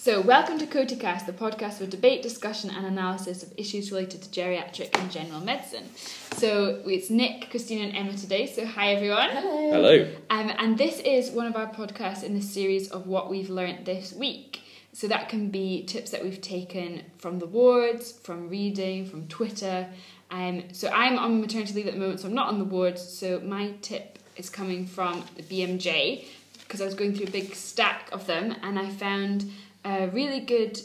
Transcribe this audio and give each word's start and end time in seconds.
So, 0.00 0.20
welcome 0.20 0.60
to 0.60 0.66
COTICast, 0.66 1.26
the 1.26 1.32
podcast 1.32 1.78
for 1.78 1.86
debate, 1.86 2.22
discussion, 2.22 2.70
and 2.70 2.86
analysis 2.86 3.42
of 3.42 3.52
issues 3.56 3.90
related 3.90 4.22
to 4.22 4.28
geriatric 4.28 4.96
and 4.96 5.10
general 5.10 5.40
medicine. 5.40 5.92
So, 6.34 6.80
it's 6.86 7.10
Nick, 7.10 7.50
Christina, 7.50 7.88
and 7.88 7.96
Emma 7.96 8.16
today. 8.16 8.46
So, 8.46 8.64
hi 8.64 8.94
everyone. 8.94 9.30
Hello. 9.30 9.72
Hello. 9.72 10.08
Um, 10.30 10.52
and 10.56 10.78
this 10.78 11.00
is 11.00 11.32
one 11.32 11.46
of 11.46 11.56
our 11.56 11.66
podcasts 11.66 12.22
in 12.22 12.32
the 12.34 12.40
series 12.40 12.88
of 12.92 13.08
what 13.08 13.28
we've 13.28 13.50
learnt 13.50 13.86
this 13.86 14.12
week. 14.12 14.60
So, 14.92 15.08
that 15.08 15.28
can 15.28 15.50
be 15.50 15.82
tips 15.82 16.12
that 16.12 16.22
we've 16.22 16.40
taken 16.40 17.02
from 17.18 17.40
the 17.40 17.46
wards, 17.46 18.12
from 18.12 18.48
reading, 18.48 19.04
from 19.04 19.26
Twitter. 19.26 19.88
Um, 20.30 20.62
so, 20.72 20.90
I'm 20.90 21.18
on 21.18 21.40
maternity 21.40 21.72
leave 21.72 21.88
at 21.88 21.94
the 21.94 21.98
moment, 21.98 22.20
so 22.20 22.28
I'm 22.28 22.34
not 22.34 22.46
on 22.46 22.60
the 22.60 22.64
wards. 22.64 23.02
So, 23.02 23.40
my 23.40 23.72
tip 23.82 24.20
is 24.36 24.48
coming 24.48 24.86
from 24.86 25.24
the 25.34 25.42
BMJ 25.42 26.24
because 26.68 26.82
I 26.82 26.84
was 26.84 26.94
going 26.94 27.14
through 27.14 27.26
a 27.26 27.30
big 27.30 27.54
stack 27.54 28.10
of 28.12 28.26
them 28.26 28.54
and 28.62 28.78
I 28.78 28.90
found 28.90 29.50
a 29.88 30.08
really 30.08 30.40
good 30.40 30.80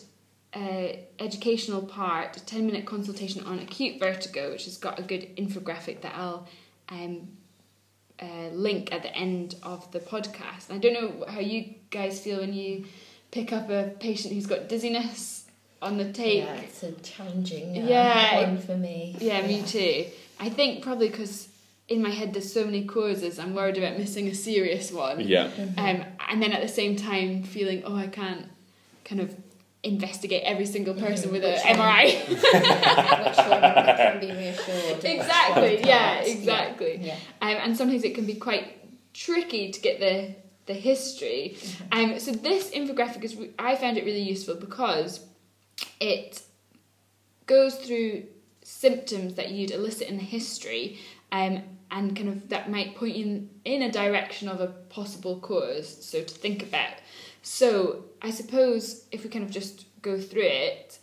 uh, 0.53 0.89
educational 1.19 1.81
part, 1.81 2.37
a 2.37 2.45
10 2.45 2.65
minute 2.65 2.85
consultation 2.85 3.43
on 3.45 3.59
acute 3.59 3.99
vertigo, 3.99 4.51
which 4.51 4.65
has 4.65 4.77
got 4.77 4.99
a 4.99 5.03
good 5.03 5.35
infographic 5.35 6.01
that 6.01 6.13
I'll 6.15 6.47
um, 6.89 7.27
uh, 8.21 8.49
link 8.51 8.93
at 8.93 9.01
the 9.03 9.13
end 9.15 9.55
of 9.63 9.91
the 9.91 9.99
podcast. 9.99 10.71
I 10.71 10.77
don't 10.77 10.93
know 10.93 11.25
how 11.27 11.39
you 11.39 11.73
guys 11.89 12.19
feel 12.21 12.39
when 12.39 12.53
you 12.53 12.85
pick 13.31 13.51
up 13.51 13.69
a 13.69 13.91
patient 13.99 14.33
who's 14.33 14.45
got 14.45 14.69
dizziness 14.69 15.45
on 15.81 15.97
the 15.97 16.11
take. 16.13 16.43
Yeah, 16.43 16.53
it's 16.55 16.83
a 16.83 16.91
challenging 16.93 17.77
uh, 17.77 17.87
Yeah. 17.87 18.41
one 18.47 18.59
for 18.59 18.77
me. 18.77 19.15
Yeah, 19.19 19.45
me 19.45 19.63
too. 19.63 20.05
I 20.39 20.49
think 20.49 20.83
probably 20.83 21.09
because 21.09 21.49
in 21.89 22.01
my 22.01 22.09
head 22.11 22.33
there's 22.33 22.53
so 22.53 22.63
many 22.63 22.85
causes, 22.85 23.39
I'm 23.39 23.53
worried 23.55 23.77
about 23.77 23.97
missing 23.97 24.27
a 24.27 24.35
serious 24.35 24.91
one. 24.91 25.19
Yeah. 25.21 25.49
Um, 25.77 26.05
and 26.29 26.41
then 26.41 26.53
at 26.53 26.61
the 26.61 26.67
same 26.69 26.95
time 26.95 27.43
feeling, 27.43 27.83
oh, 27.85 27.95
I 27.95 28.07
can't 28.07 28.45
kind 29.05 29.21
of 29.21 29.35
investigate 29.83 30.43
every 30.45 30.65
single 30.65 30.93
person 30.93 31.31
with 31.31 31.43
an? 31.43 31.57
MRI. 31.57 32.27
Which 32.29 33.37
one 33.37 33.61
can 33.61 34.19
be 34.19 34.31
reassured? 34.31 35.03
exactly. 35.03 35.81
Yeah. 35.83 36.21
Exactly. 36.21 36.99
Yeah. 37.01 37.15
Um, 37.41 37.57
and 37.61 37.77
sometimes 37.77 38.03
it 38.03 38.15
can 38.15 38.25
be 38.25 38.35
quite 38.35 38.79
tricky 39.13 39.71
to 39.71 39.81
get 39.81 39.99
the 39.99 40.35
the 40.65 40.73
history. 40.73 41.57
Um, 41.91 42.19
so 42.19 42.31
this 42.31 42.71
infographic 42.71 43.23
is 43.23 43.37
I 43.59 43.75
found 43.75 43.97
it 43.97 44.05
really 44.05 44.21
useful 44.21 44.55
because 44.55 45.25
it 45.99 46.41
goes 47.45 47.75
through 47.75 48.23
symptoms 48.61 49.33
that 49.35 49.51
you'd 49.51 49.71
elicit 49.71 50.07
in 50.07 50.17
the 50.17 50.23
history, 50.23 50.99
um, 51.31 51.63
and 51.91 52.15
kind 52.15 52.29
of 52.29 52.49
that 52.49 52.71
might 52.71 52.95
point 52.95 53.15
in 53.15 53.49
in 53.65 53.81
a 53.81 53.91
direction 53.91 54.47
of 54.47 54.61
a 54.61 54.67
possible 54.67 55.39
cause. 55.39 56.05
So 56.05 56.23
to 56.23 56.33
think 56.33 56.63
about. 56.63 56.93
So 57.43 58.05
I 58.21 58.31
suppose 58.31 59.05
if 59.11 59.23
we 59.23 59.29
kind 59.29 59.45
of 59.45 59.51
just 59.51 59.85
go 60.01 60.19
through 60.19 60.47
it, 60.47 60.97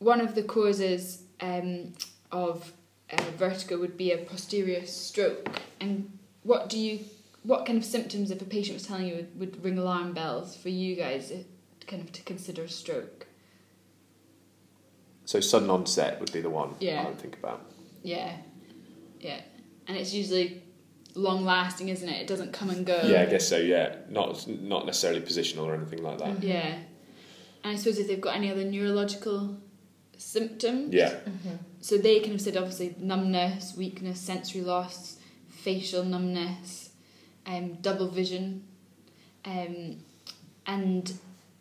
one 0.00 0.20
of 0.20 0.34
the 0.34 0.42
causes 0.42 1.22
um, 1.40 1.92
of 2.32 2.72
uh, 3.10 3.22
vertigo 3.38 3.78
would 3.78 3.96
be 3.96 4.12
a 4.12 4.18
posterior 4.18 4.84
stroke. 4.84 5.48
And 5.80 6.18
what 6.42 6.68
do 6.68 6.78
you, 6.78 7.04
what 7.44 7.66
kind 7.66 7.78
of 7.78 7.84
symptoms, 7.84 8.30
if 8.30 8.42
a 8.42 8.44
patient 8.44 8.74
was 8.74 8.86
telling 8.86 9.06
you, 9.06 9.14
would, 9.14 9.38
would 9.38 9.64
ring 9.64 9.78
alarm 9.78 10.12
bells 10.12 10.56
for 10.56 10.70
you 10.70 10.96
guys, 10.96 11.30
uh, 11.30 11.44
kind 11.86 12.02
of 12.02 12.10
to 12.12 12.22
consider 12.22 12.64
a 12.64 12.68
stroke? 12.68 13.26
So 15.24 15.38
sudden 15.38 15.70
onset 15.70 16.18
would 16.18 16.32
be 16.32 16.40
the 16.40 16.50
one 16.50 16.74
Yeah. 16.80 17.02
I 17.02 17.08
would 17.08 17.20
think 17.20 17.38
about. 17.38 17.64
Yeah, 18.02 18.32
yeah, 19.20 19.40
and 19.86 19.96
it's 19.96 20.12
usually 20.12 20.64
long 21.14 21.44
lasting, 21.44 21.88
isn't 21.88 22.08
it? 22.08 22.22
It 22.22 22.26
doesn't 22.26 22.52
come 22.52 22.70
and 22.70 22.84
go. 22.86 23.00
Yeah, 23.04 23.22
I 23.22 23.26
guess 23.26 23.48
so. 23.48 23.56
Yeah, 23.58 23.96
not 24.08 24.46
not 24.48 24.86
necessarily 24.86 25.20
positional 25.20 25.64
or 25.64 25.74
anything 25.74 26.02
like 26.02 26.18
that. 26.18 26.42
Yeah, 26.42 26.78
and 27.64 27.72
I 27.72 27.76
suppose 27.76 27.98
if 27.98 28.06
they've 28.08 28.20
got 28.20 28.36
any 28.36 28.50
other 28.50 28.64
neurological 28.64 29.56
symptoms, 30.16 30.92
Yeah, 30.92 31.14
So 31.80 31.96
they 31.96 32.20
can 32.20 32.32
have 32.32 32.40
said 32.42 32.56
obviously 32.56 32.94
numbness, 32.98 33.74
weakness, 33.76 34.20
sensory 34.20 34.60
loss, 34.60 35.16
facial 35.48 36.04
numbness, 36.04 36.90
um, 37.46 37.74
double 37.80 38.08
vision, 38.08 38.64
um, 39.46 39.96
and 40.66 41.12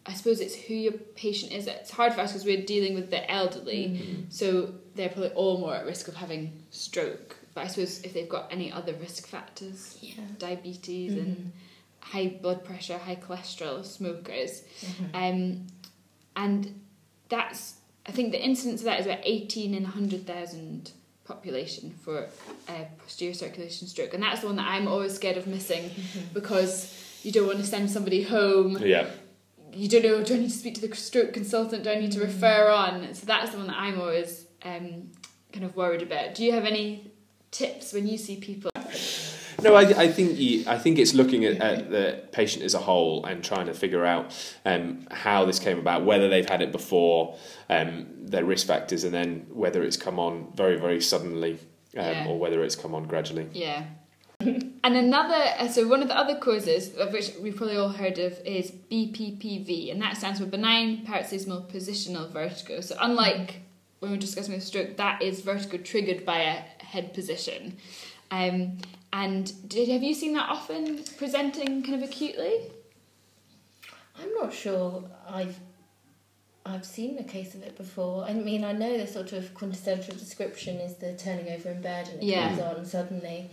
I 0.05 0.13
suppose 0.13 0.39
it's 0.41 0.55
who 0.55 0.73
your 0.73 0.91
patient 0.93 1.53
is. 1.53 1.67
It's 1.67 1.91
hard 1.91 2.13
for 2.13 2.21
us 2.21 2.31
because 2.33 2.45
we're 2.45 2.65
dealing 2.65 2.95
with 2.95 3.09
the 3.11 3.29
elderly, 3.31 4.25
so 4.29 4.73
they're 4.95 5.09
probably 5.09 5.29
all 5.31 5.59
more 5.59 5.75
at 5.75 5.85
risk 5.85 6.07
of 6.09 6.15
having 6.15 6.51
stroke. 6.71 7.37
But 7.59 7.65
I 7.65 7.67
suppose 7.67 7.99
if 8.03 8.13
they've 8.13 8.29
got 8.29 8.47
any 8.53 8.71
other 8.71 8.93
risk 8.93 9.27
factors, 9.27 9.97
Yeah. 10.01 10.13
diabetes 10.37 11.11
and 11.11 11.51
high 11.99 12.27
blood 12.41 12.63
pressure, 12.63 12.97
high 12.97 13.17
cholesterol, 13.17 13.83
smokers, 13.85 14.61
Mm-hmm. 14.81 15.15
um, 15.15 15.67
and 16.37 16.79
that's 17.27 17.75
I 18.05 18.11
think 18.13 18.31
the 18.31 18.41
incidence 18.41 18.79
of 18.79 18.85
that 18.85 19.01
is 19.01 19.05
about 19.07 19.19
eighteen 19.23 19.73
in 19.73 19.83
hundred 19.83 20.25
thousand 20.25 20.91
population 21.25 21.93
for 22.01 22.29
uh, 22.69 22.85
posterior 22.99 23.33
circulation 23.33 23.87
stroke, 23.89 24.13
and 24.13 24.23
that's 24.23 24.39
the 24.39 24.47
one 24.47 24.55
that 24.55 24.67
I'm 24.67 24.87
always 24.87 25.13
scared 25.13 25.35
of 25.35 25.45
missing 25.45 25.91
because 26.33 27.19
you 27.23 27.33
don't 27.33 27.45
want 27.45 27.59
to 27.59 27.65
send 27.65 27.91
somebody 27.91 28.23
home. 28.23 28.77
yeah. 28.81 29.07
You 29.73 29.87
don't 29.89 30.03
know. 30.03 30.23
Do 30.23 30.33
I 30.33 30.37
need 30.39 30.49
to 30.49 30.57
speak 30.57 30.75
to 30.75 30.87
the 30.87 30.95
stroke 30.95 31.33
consultant? 31.33 31.83
Do 31.83 31.91
I 31.91 31.99
need 31.99 32.13
to 32.13 32.21
refer 32.21 32.69
on? 32.71 33.13
So 33.13 33.25
that's 33.25 33.51
the 33.51 33.57
one 33.57 33.67
that 33.67 33.75
I'm 33.77 33.99
always 33.99 34.45
um, 34.63 35.11
kind 35.51 35.63
of 35.65 35.75
worried 35.75 36.01
about. 36.01 36.33
Do 36.35 36.43
you 36.45 36.53
have 36.53 36.65
any 36.65 37.08
tips 37.51 37.93
when 37.93 38.07
you 38.07 38.17
see 38.17 38.37
people? 38.37 38.71
No, 39.61 39.75
I, 39.75 39.81
I 39.81 40.07
think 40.11 40.37
you, 40.37 40.63
I 40.67 40.77
think 40.77 40.99
it's 40.99 41.13
looking 41.13 41.43
at, 41.45 41.57
at 41.57 41.89
the 41.89 42.23
patient 42.31 42.63
as 42.63 42.73
a 42.73 42.79
whole 42.79 43.25
and 43.25 43.43
trying 43.43 43.65
to 43.65 43.73
figure 43.73 44.05
out 44.05 44.33
um, 44.65 45.07
how 45.11 45.45
this 45.45 45.59
came 45.59 45.79
about, 45.79 46.05
whether 46.05 46.29
they've 46.29 46.47
had 46.47 46.61
it 46.61 46.71
before, 46.71 47.37
um, 47.69 48.07
their 48.19 48.45
risk 48.45 48.67
factors, 48.67 49.03
and 49.03 49.13
then 49.13 49.47
whether 49.49 49.83
it's 49.83 49.97
come 49.97 50.19
on 50.19 50.51
very 50.55 50.79
very 50.79 51.01
suddenly 51.01 51.53
um, 51.97 52.05
Yeah. 52.05 52.27
or 52.27 52.39
whether 52.39 52.63
it's 52.63 52.75
come 52.75 52.95
on 52.95 53.03
gradually. 53.05 53.47
Yeah. 53.51 53.85
and 54.39 54.79
another, 54.83 55.43
uh, 55.57 55.67
so 55.67 55.85
one 55.87 56.01
of 56.01 56.07
the 56.07 56.17
other 56.17 56.37
causes, 56.37 56.95
of 56.95 57.11
which 57.11 57.31
we've 57.41 57.57
probably 57.57 57.75
all 57.75 57.89
heard 57.89 58.17
of, 58.19 58.39
is 58.45 58.71
BPPV, 58.89 59.91
and 59.91 60.01
that 60.01 60.15
stands 60.15 60.39
for 60.39 60.45
benign 60.45 61.05
paroxysmal 61.05 61.63
positional 61.63 62.31
vertigo. 62.31 62.79
So, 62.79 62.95
unlike 63.01 63.61
when 63.99 64.11
we're 64.11 64.17
discussing 64.17 64.53
with 64.53 64.63
stroke, 64.63 64.97
that 64.97 65.21
is 65.21 65.41
vertigo 65.41 65.77
triggered 65.77 66.25
by 66.25 66.39
a 66.39 66.83
head 66.83 67.13
position. 67.13 67.77
Um, 68.31 68.77
and 69.11 69.67
did 69.67 69.89
have 69.89 70.03
you 70.03 70.13
seen 70.13 70.33
that 70.33 70.49
often 70.49 71.03
presenting 71.17 71.83
kind 71.83 72.01
of 72.01 72.07
acutely? 72.09 72.61
I'm 74.21 74.33
not 74.35 74.53
sure 74.53 75.03
I've 75.27 75.59
I've 76.65 76.85
seen 76.85 77.17
a 77.17 77.23
case 77.23 77.55
of 77.55 77.63
it 77.63 77.75
before. 77.77 78.25
I 78.25 78.33
mean, 78.33 78.63
I 78.63 78.73
know 78.73 78.97
the 78.97 79.07
sort 79.07 79.31
of 79.33 79.53
quintessential 79.55 80.13
description 80.15 80.77
is 80.77 80.95
the 80.97 81.13
turning 81.15 81.49
over 81.51 81.69
in 81.69 81.81
bed 81.81 82.09
and 82.09 82.21
it 82.21 82.25
Yeah. 82.25 82.49
comes 82.49 82.61
on 82.61 82.85
suddenly. 82.85 83.49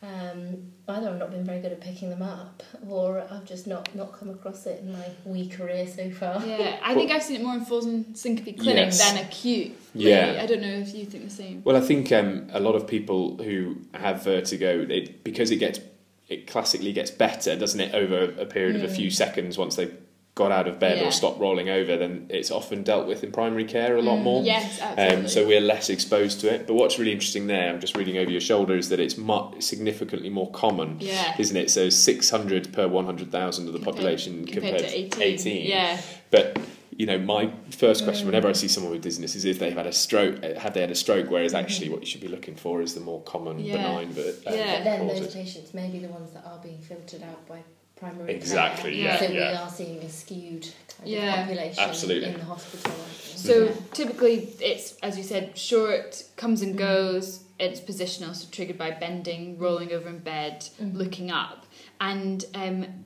Um, 0.00 0.70
either 0.88 1.08
I've 1.10 1.18
not 1.18 1.32
been 1.32 1.44
very 1.44 1.60
good 1.60 1.72
at 1.72 1.80
picking 1.80 2.08
them 2.08 2.22
up, 2.22 2.62
or 2.88 3.26
I've 3.30 3.44
just 3.44 3.66
not 3.66 3.92
not 3.96 4.12
come 4.12 4.30
across 4.30 4.64
it 4.66 4.80
in 4.80 4.92
my 4.92 5.04
wee 5.24 5.48
career 5.48 5.88
so 5.88 6.08
far. 6.10 6.44
Yeah, 6.46 6.78
I 6.84 6.94
think 6.98 7.10
I've 7.10 7.22
seen 7.22 7.40
it 7.40 7.44
more 7.44 7.54
in 7.54 7.64
falls 7.64 7.84
and 7.84 8.16
syncope 8.16 8.58
clinic 8.58 8.86
Yes. 8.86 9.10
than 9.12 9.24
acute. 9.24 9.72
Yeah. 9.94 10.26
really. 10.28 10.38
I 10.38 10.46
don't 10.46 10.60
know 10.62 10.68
if 10.68 10.94
you 10.94 11.04
think 11.04 11.24
the 11.24 11.30
same. 11.30 11.62
Well, 11.64 11.76
I 11.76 11.80
think 11.80 12.12
um, 12.12 12.46
a 12.52 12.60
lot 12.60 12.76
of 12.76 12.86
people 12.86 13.38
who 13.42 13.78
have 13.94 14.22
vertigo, 14.22 14.86
it, 14.88 15.24
because 15.24 15.50
it 15.50 15.56
gets 15.56 15.80
it 16.28 16.46
classically 16.46 16.92
gets 16.92 17.10
better, 17.10 17.56
doesn't 17.56 17.80
it, 17.80 17.94
over 17.94 18.24
a 18.40 18.44
period 18.46 18.76
of 18.76 18.84
a 18.84 18.88
few 18.94 19.10
seconds 19.10 19.56
once 19.58 19.76
they've 19.76 19.96
got 20.38 20.52
out 20.52 20.68
of 20.68 20.78
bed 20.78 20.98
Yeah. 20.98 21.08
or 21.08 21.10
stopped 21.10 21.40
rolling 21.40 21.68
over, 21.68 21.96
then 21.96 22.26
it's 22.30 22.50
often 22.52 22.84
dealt 22.84 23.06
with 23.08 23.24
in 23.24 23.32
primary 23.32 23.64
care 23.64 23.96
a 23.96 24.02
lot 24.02 24.18
more. 24.18 24.44
Yes, 24.44 24.80
absolutely. 24.80 25.16
Um, 25.24 25.28
so 25.28 25.46
we're 25.46 25.60
less 25.60 25.90
exposed 25.90 26.40
to 26.42 26.54
it. 26.54 26.66
But 26.68 26.74
what's 26.74 26.96
really 26.98 27.10
interesting 27.12 27.48
there, 27.48 27.68
I'm 27.68 27.80
just 27.80 27.96
reading 27.96 28.16
over 28.18 28.30
your 28.30 28.40
shoulder, 28.40 28.76
is 28.76 28.88
that 28.90 29.00
it's 29.00 29.18
mu- 29.18 29.60
significantly 29.60 30.30
more 30.30 30.50
common, 30.52 30.98
Yeah. 31.00 31.34
isn't 31.38 31.56
it? 31.56 31.70
So 31.70 31.88
600 31.90 32.72
per 32.72 32.86
100,000 32.86 33.66
of 33.66 33.72
the 33.72 33.80
Compared- 33.80 33.96
population 33.96 34.46
compared 34.46 34.78
to 34.78 34.96
18. 34.98 35.22
18. 35.22 35.66
Yeah. 35.66 36.00
But 36.30 36.56
you 36.96 37.06
know, 37.06 37.18
my 37.18 37.48
first 37.70 38.02
question 38.02 38.26
whenever 38.26 38.48
I 38.48 38.52
see 38.52 38.66
someone 38.66 38.90
with 38.92 39.02
dizziness 39.02 39.36
is 39.36 39.44
if 39.44 39.60
they've 39.60 39.72
had 39.76 39.86
a 39.86 39.92
stroke, 39.92 40.42
uh, 40.42 40.58
had 40.58 40.74
they 40.74 40.80
had 40.80 40.90
a 40.90 40.96
stroke? 40.96 41.30
Whereas 41.30 41.54
actually, 41.54 41.90
what 41.90 42.00
you 42.00 42.06
should 42.06 42.20
be 42.20 42.26
looking 42.26 42.56
for 42.56 42.82
is 42.82 42.94
the 42.94 43.00
more 43.00 43.20
common 43.22 43.60
Yeah. 43.60 43.76
benign 43.76 44.08
ver- 44.10 44.34
uh, 44.44 44.52
Yeah. 44.52 44.76
But 44.78 44.84
then 44.84 45.06
those 45.06 45.32
patients 45.32 45.72
may 45.74 45.88
be 45.90 45.98
the 46.00 46.08
ones 46.08 46.32
that 46.32 46.44
are 46.44 46.58
being 46.60 46.78
filtered 46.78 47.22
out 47.22 47.46
by 47.48 47.58
primary 47.98 48.32
Exactly, 48.34 48.92
care. 48.92 49.04
yeah, 49.04 49.18
So 49.20 49.30
we 49.30 49.38
are 49.40 49.68
seeing 49.70 49.98
a 49.98 50.08
skewed 50.08 50.68
kind 50.96 51.08
Yeah. 51.08 51.32
of 51.42 51.46
population 51.48 51.84
Absolutely. 51.84 52.28
in 52.30 52.38
the 52.38 52.44
hospital. 52.44 52.92
So 53.24 53.64
Yeah. 53.64 53.72
typically, 53.92 54.48
it's 54.60 54.94
as 55.02 55.16
you 55.18 55.24
said, 55.24 55.56
short, 55.58 56.24
comes 56.36 56.62
and 56.62 56.76
goes. 56.76 57.40
It's 57.58 57.80
positional, 57.80 58.34
so 58.36 58.46
triggered 58.52 58.78
by 58.78 58.92
bending, 58.92 59.58
rolling 59.58 59.92
over 59.92 60.08
in 60.08 60.18
bed, 60.18 60.64
looking 60.80 61.30
up, 61.32 61.66
and 62.00 62.44
um, 62.54 63.04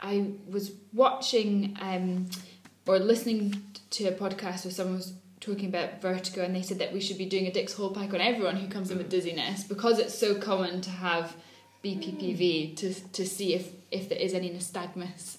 I 0.00 0.30
was 0.48 0.72
watching 0.92 1.76
um, 1.80 2.28
or 2.86 2.98
listening 2.98 3.62
to 3.90 4.04
a 4.06 4.12
podcast 4.12 4.64
where 4.64 4.72
someone 4.72 4.96
was 4.96 5.12
talking 5.40 5.68
about 5.68 6.00
vertigo, 6.00 6.42
and 6.42 6.54
they 6.54 6.62
said 6.62 6.78
that 6.78 6.92
we 6.92 7.00
should 7.00 7.18
be 7.18 7.26
doing 7.26 7.46
a 7.46 7.50
Dix-Hallpike 7.52 8.14
on 8.14 8.20
everyone 8.20 8.56
who 8.56 8.68
comes 8.68 8.90
in 8.90 8.98
with 8.98 9.10
dizziness 9.10 9.64
because 9.64 9.98
it's 9.98 10.18
so 10.18 10.34
common 10.36 10.80
to 10.82 10.90
have 10.90 11.36
BPPV 11.84 12.76
to 12.76 12.94
to 13.12 13.26
see 13.26 13.54
if 13.54 13.70
if 13.90 14.08
there 14.08 14.18
is 14.18 14.34
any 14.34 14.50
nystagmus 14.50 15.36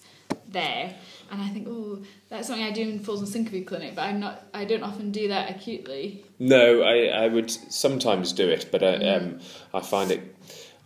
there. 0.49 0.95
And 1.29 1.41
I 1.41 1.49
think, 1.49 1.67
oh, 1.69 1.99
that's 2.29 2.47
something 2.47 2.63
I 2.65 2.71
do 2.71 2.81
in 2.81 2.99
Falls 2.99 3.19
and 3.19 3.27
Syncope 3.27 3.67
clinic, 3.67 3.95
but 3.95 4.03
I'm 4.03 4.19
not. 4.19 4.43
I 4.53 4.63
don't 4.65 4.83
often 4.83 5.11
do 5.11 5.27
that 5.27 5.49
acutely. 5.53 6.23
No, 6.39 6.81
I, 6.83 7.07
I 7.07 7.27
would 7.27 7.51
sometimes 7.51 8.31
do 8.31 8.47
it, 8.47 8.69
but 8.71 8.81
I, 8.83 8.95
um, 9.15 9.39
I 9.73 9.81
find 9.81 10.11
it. 10.11 10.35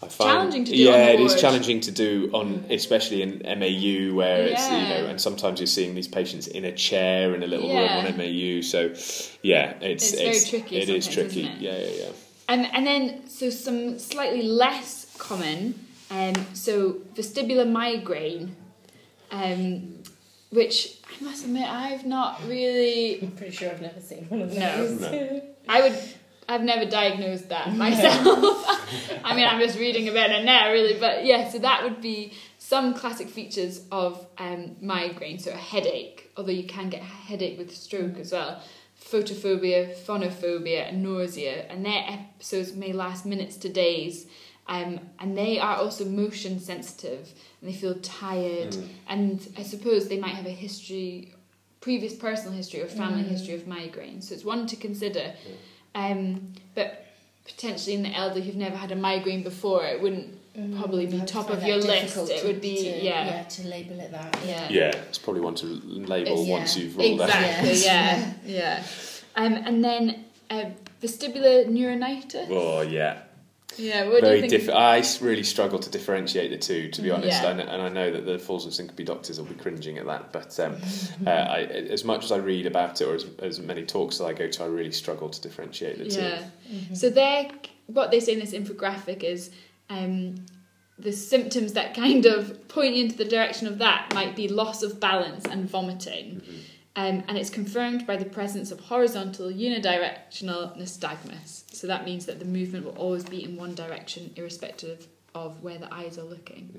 I 0.03 0.07
find, 0.07 0.31
Challenging 0.31 0.65
to 0.65 0.71
do 0.71 0.77
Yeah, 0.77 1.05
it 1.09 1.19
is 1.19 1.39
challenging 1.39 1.79
to 1.81 1.91
do 1.91 2.31
on, 2.33 2.65
especially 2.71 3.21
in 3.21 3.43
MAU, 3.45 4.15
where 4.15 4.47
it's 4.47 4.67
you 4.71 4.77
know, 4.89 5.05
and 5.05 5.21
sometimes 5.21 5.59
you're 5.59 5.67
seeing 5.67 5.93
these 5.93 6.07
patients 6.07 6.47
in 6.47 6.65
a 6.65 6.71
chair 6.71 7.35
in 7.35 7.43
a 7.43 7.47
little 7.47 7.69
Yeah. 7.69 7.97
room 7.97 8.07
on 8.07 8.17
MAU. 8.17 8.61
So, 8.61 8.87
yeah, 9.43 9.75
it's 9.79 10.11
It's 10.13 10.21
very 10.21 10.39
tricky 10.39 10.77
It 10.77 10.89
is 10.89 11.07
tricky. 11.07 11.45
it? 11.45 11.59
Yeah, 11.59 11.77
yeah, 11.77 12.05
yeah. 12.05 12.11
Um, 12.49 12.67
and 12.73 12.87
then, 12.87 13.29
so 13.29 13.51
some 13.51 13.99
slightly 13.99 14.41
less 14.41 15.00
common, 15.21 15.75
um, 16.09 16.33
so 16.53 16.93
vestibular 17.15 17.69
migraine, 17.69 18.55
um, 19.29 19.99
which 20.49 20.97
I 21.05 21.23
must 21.23 21.45
admit 21.45 21.69
I've 21.69 22.05
not 22.05 22.41
really. 22.47 23.21
I'm 23.21 23.31
pretty 23.31 23.55
sure 23.55 23.69
I've 23.69 23.81
never 23.81 24.01
seen 24.01 24.25
one 24.25 24.41
of 24.41 24.53
those. 24.53 24.99
No. 24.99 25.41
I 25.69 25.81
would. 25.81 25.97
I've 26.49 26.63
never 26.63 26.89
diagnosed 26.89 27.47
that 27.49 27.73
myself. 27.73 28.27
I 29.23 29.35
mean, 29.35 29.47
I'm 29.47 29.61
just 29.61 29.79
reading 29.79 30.09
about 30.09 30.31
it 30.31 30.43
now, 30.43 30.71
really. 30.71 30.99
But 30.99 31.23
yeah, 31.23 31.49
so 31.49 31.59
that 31.59 31.83
would 31.83 32.01
be 32.01 32.33
some 32.57 32.93
classic 32.93 33.29
features 33.29 33.83
of 33.91 34.25
um, 34.37 34.75
migraine. 34.81 35.39
So 35.39 35.51
a 35.51 35.55
headache, 35.55 36.31
although 36.35 36.51
you 36.51 36.65
can 36.65 36.89
get 36.89 37.01
a 37.01 37.05
headache 37.05 37.57
with 37.57 37.73
stroke 37.73 38.17
as 38.17 38.33
well. 38.33 38.61
Photophobia, 38.99 39.95
phonophobia, 39.95 40.89
and 40.89 41.03
nausea, 41.03 41.65
and 41.69 41.85
their 41.85 42.03
episodes 42.07 42.73
may 42.73 42.91
last 42.91 43.25
minutes 43.25 43.55
to 43.57 43.69
days. 43.69 44.25
Um, 44.75 44.99
and 45.19 45.37
they 45.37 45.59
are 45.59 45.75
also 45.75 46.05
motion 46.05 46.53
sensitive, 46.59 47.23
and 47.59 47.69
they 47.69 47.73
feel 47.83 47.95
tired. 47.95 48.71
Mm. 48.71 48.87
And 49.13 49.53
I 49.57 49.63
suppose 49.63 50.07
they 50.07 50.17
might 50.25 50.35
have 50.39 50.45
a 50.45 50.57
history, 50.67 51.33
previous 51.81 52.13
personal 52.27 52.53
history 52.61 52.79
or 52.81 52.87
family 52.87 53.23
Mm. 53.23 53.27
history 53.35 53.53
of 53.59 53.67
migraine. 53.67 54.21
So 54.21 54.33
it's 54.35 54.45
one 54.45 54.67
to 54.67 54.75
consider. 54.87 55.33
Um, 55.93 56.53
but 56.73 56.89
potentially 57.45 57.95
in 57.97 58.03
the 58.03 58.13
elderly 58.15 58.43
who've 58.45 58.55
never 58.67 58.77
had 58.77 58.91
a 58.91 58.95
migraine 58.95 59.43
before, 59.43 59.83
it 59.85 60.01
wouldn't 60.01 60.37
Mm, 60.57 60.77
Probably 60.77 61.05
be 61.05 61.21
I 61.21 61.23
top 61.23 61.49
of 61.49 61.61
that 61.61 61.67
your 61.67 61.77
list. 61.77 61.87
difficult 62.01 62.29
It 62.29 62.43
would 62.43 62.59
be- 62.59 62.75
to, 62.83 63.03
yeah. 63.05 63.43
to 63.43 63.67
label 63.69 63.97
it 64.01 64.11
that. 64.11 64.37
Yeah. 64.45 64.67
Yeah, 64.69 64.91
it's 65.07 65.17
probably 65.17 65.41
one 65.49 65.55
to 65.55 65.65
label 65.65 66.33
It's- 66.33 66.47
once 66.57 66.75
you've 66.77 66.97
ruled 66.97 67.21
out. 67.21 67.29
Exactly. 67.29 67.69
Yes. 67.69 68.33
Yeah. 68.45 68.57
Yeah. 68.59 68.83
Um, 69.37 69.53
and 69.53 69.81
then 69.81 70.25
uh, 70.49 70.65
vestibular 71.01 71.65
neuronitis. 71.69 72.47
Oh 72.49 72.81
yeah, 72.81 73.19
Yeah. 73.77 74.07
What 74.09 74.21
very 74.21 74.47
different. 74.47 74.79
I 74.79 74.99
s- 74.99 75.21
really 75.21 75.43
struggle 75.43 75.79
to 75.79 75.89
differentiate 75.89 76.51
the 76.51 76.57
two, 76.57 76.89
to 76.89 77.01
be 77.01 77.09
Mm, 77.09 77.15
honest. 77.15 77.41
yeah. 77.41 77.49
And, 77.51 77.61
and 77.61 77.81
I 77.81 77.89
know 77.89 78.11
that 78.11 78.25
the 78.25 78.37
Falls 78.37 78.65
of 78.65 78.73
Syncope 78.73 79.05
doctors 79.05 79.37
will 79.39 79.45
be 79.47 79.55
cringing 79.55 79.97
at 79.97 80.05
that. 80.05 80.31
But 80.33 80.59
um, 80.59 80.77
uh, 81.25 81.29
I, 81.29 81.61
as 81.63 82.03
much 82.03 82.23
as 82.23 82.31
I 82.31 82.37
read 82.37 82.65
about 82.65 82.99
it, 83.01 83.05
or 83.07 83.15
as, 83.15 83.25
as 83.39 83.59
many 83.59 83.85
talks 83.85 84.17
that 84.17 84.25
I 84.25 84.33
go 84.33 84.47
to, 84.47 84.63
I 84.63 84.67
really 84.67 84.91
struggle 84.91 85.29
to 85.29 85.41
differentiate 85.41 85.97
the 85.99 86.05
two. 86.09 86.19
Yeah. 86.21 86.43
Mhm. 86.71 86.97
So 86.97 87.09
they 87.09 87.51
what 87.87 88.11
they 88.11 88.19
say 88.19 88.33
in 88.33 88.39
this 88.39 88.53
infographic 88.53 89.23
is 89.23 89.51
um, 89.89 90.35
the 90.99 91.11
symptoms 91.11 91.73
that 91.73 91.93
kind 91.95 92.25
of 92.25 92.67
point 92.67 92.95
you 92.95 93.03
into 93.05 93.17
the 93.17 93.25
direction 93.25 93.67
of 93.67 93.79
that 93.79 94.13
might 94.13 94.35
be 94.35 94.47
loss 94.47 94.83
of 94.83 94.99
balance 94.99 95.45
and 95.45 95.69
vomiting. 95.69 96.41
Mhm. 96.45 96.59
Um, 96.95 97.23
and 97.27 97.37
it's 97.37 97.49
confirmed 97.49 98.05
by 98.05 98.17
the 98.17 98.25
presence 98.25 98.71
of 98.71 98.79
horizontal 98.81 99.49
unidirectional 99.49 100.77
nystagmus. 100.77 101.63
So 101.73 101.87
that 101.87 102.03
means 102.03 102.25
that 102.25 102.39
the 102.39 102.45
movement 102.45 102.85
will 102.85 102.97
always 102.97 103.23
be 103.23 103.43
in 103.43 103.55
one 103.55 103.75
direction, 103.75 104.33
irrespective 104.35 105.07
of 105.33 105.63
where 105.63 105.77
the 105.77 105.93
eyes 105.93 106.17
are 106.17 106.23
looking. 106.25 106.69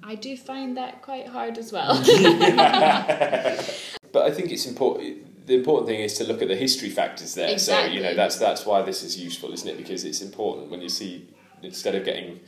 Mm. 0.00 0.06
I 0.08 0.14
do 0.14 0.36
find 0.36 0.76
that 0.76 1.02
quite 1.02 1.26
hard 1.26 1.58
as 1.58 1.72
well. 1.72 2.00
But 4.12 4.26
I 4.26 4.30
think 4.30 4.50
it's 4.50 4.66
important. 4.66 5.46
The 5.46 5.54
important 5.54 5.88
thing 5.88 6.00
is 6.00 6.14
to 6.14 6.24
look 6.24 6.42
at 6.42 6.48
the 6.48 6.56
history 6.56 6.90
factors 6.90 7.34
there. 7.34 7.58
So 7.58 7.84
you 7.84 8.02
know 8.02 8.14
that's 8.14 8.38
that's 8.38 8.66
why 8.66 8.82
this 8.82 9.02
is 9.02 9.18
useful, 9.18 9.52
isn't 9.52 9.68
it? 9.68 9.76
Because 9.76 10.04
it's 10.04 10.20
important 10.20 10.70
when 10.70 10.80
you 10.80 10.88
see 10.88 11.28
instead 11.62 11.94
of 11.94 12.04
getting 12.04 12.40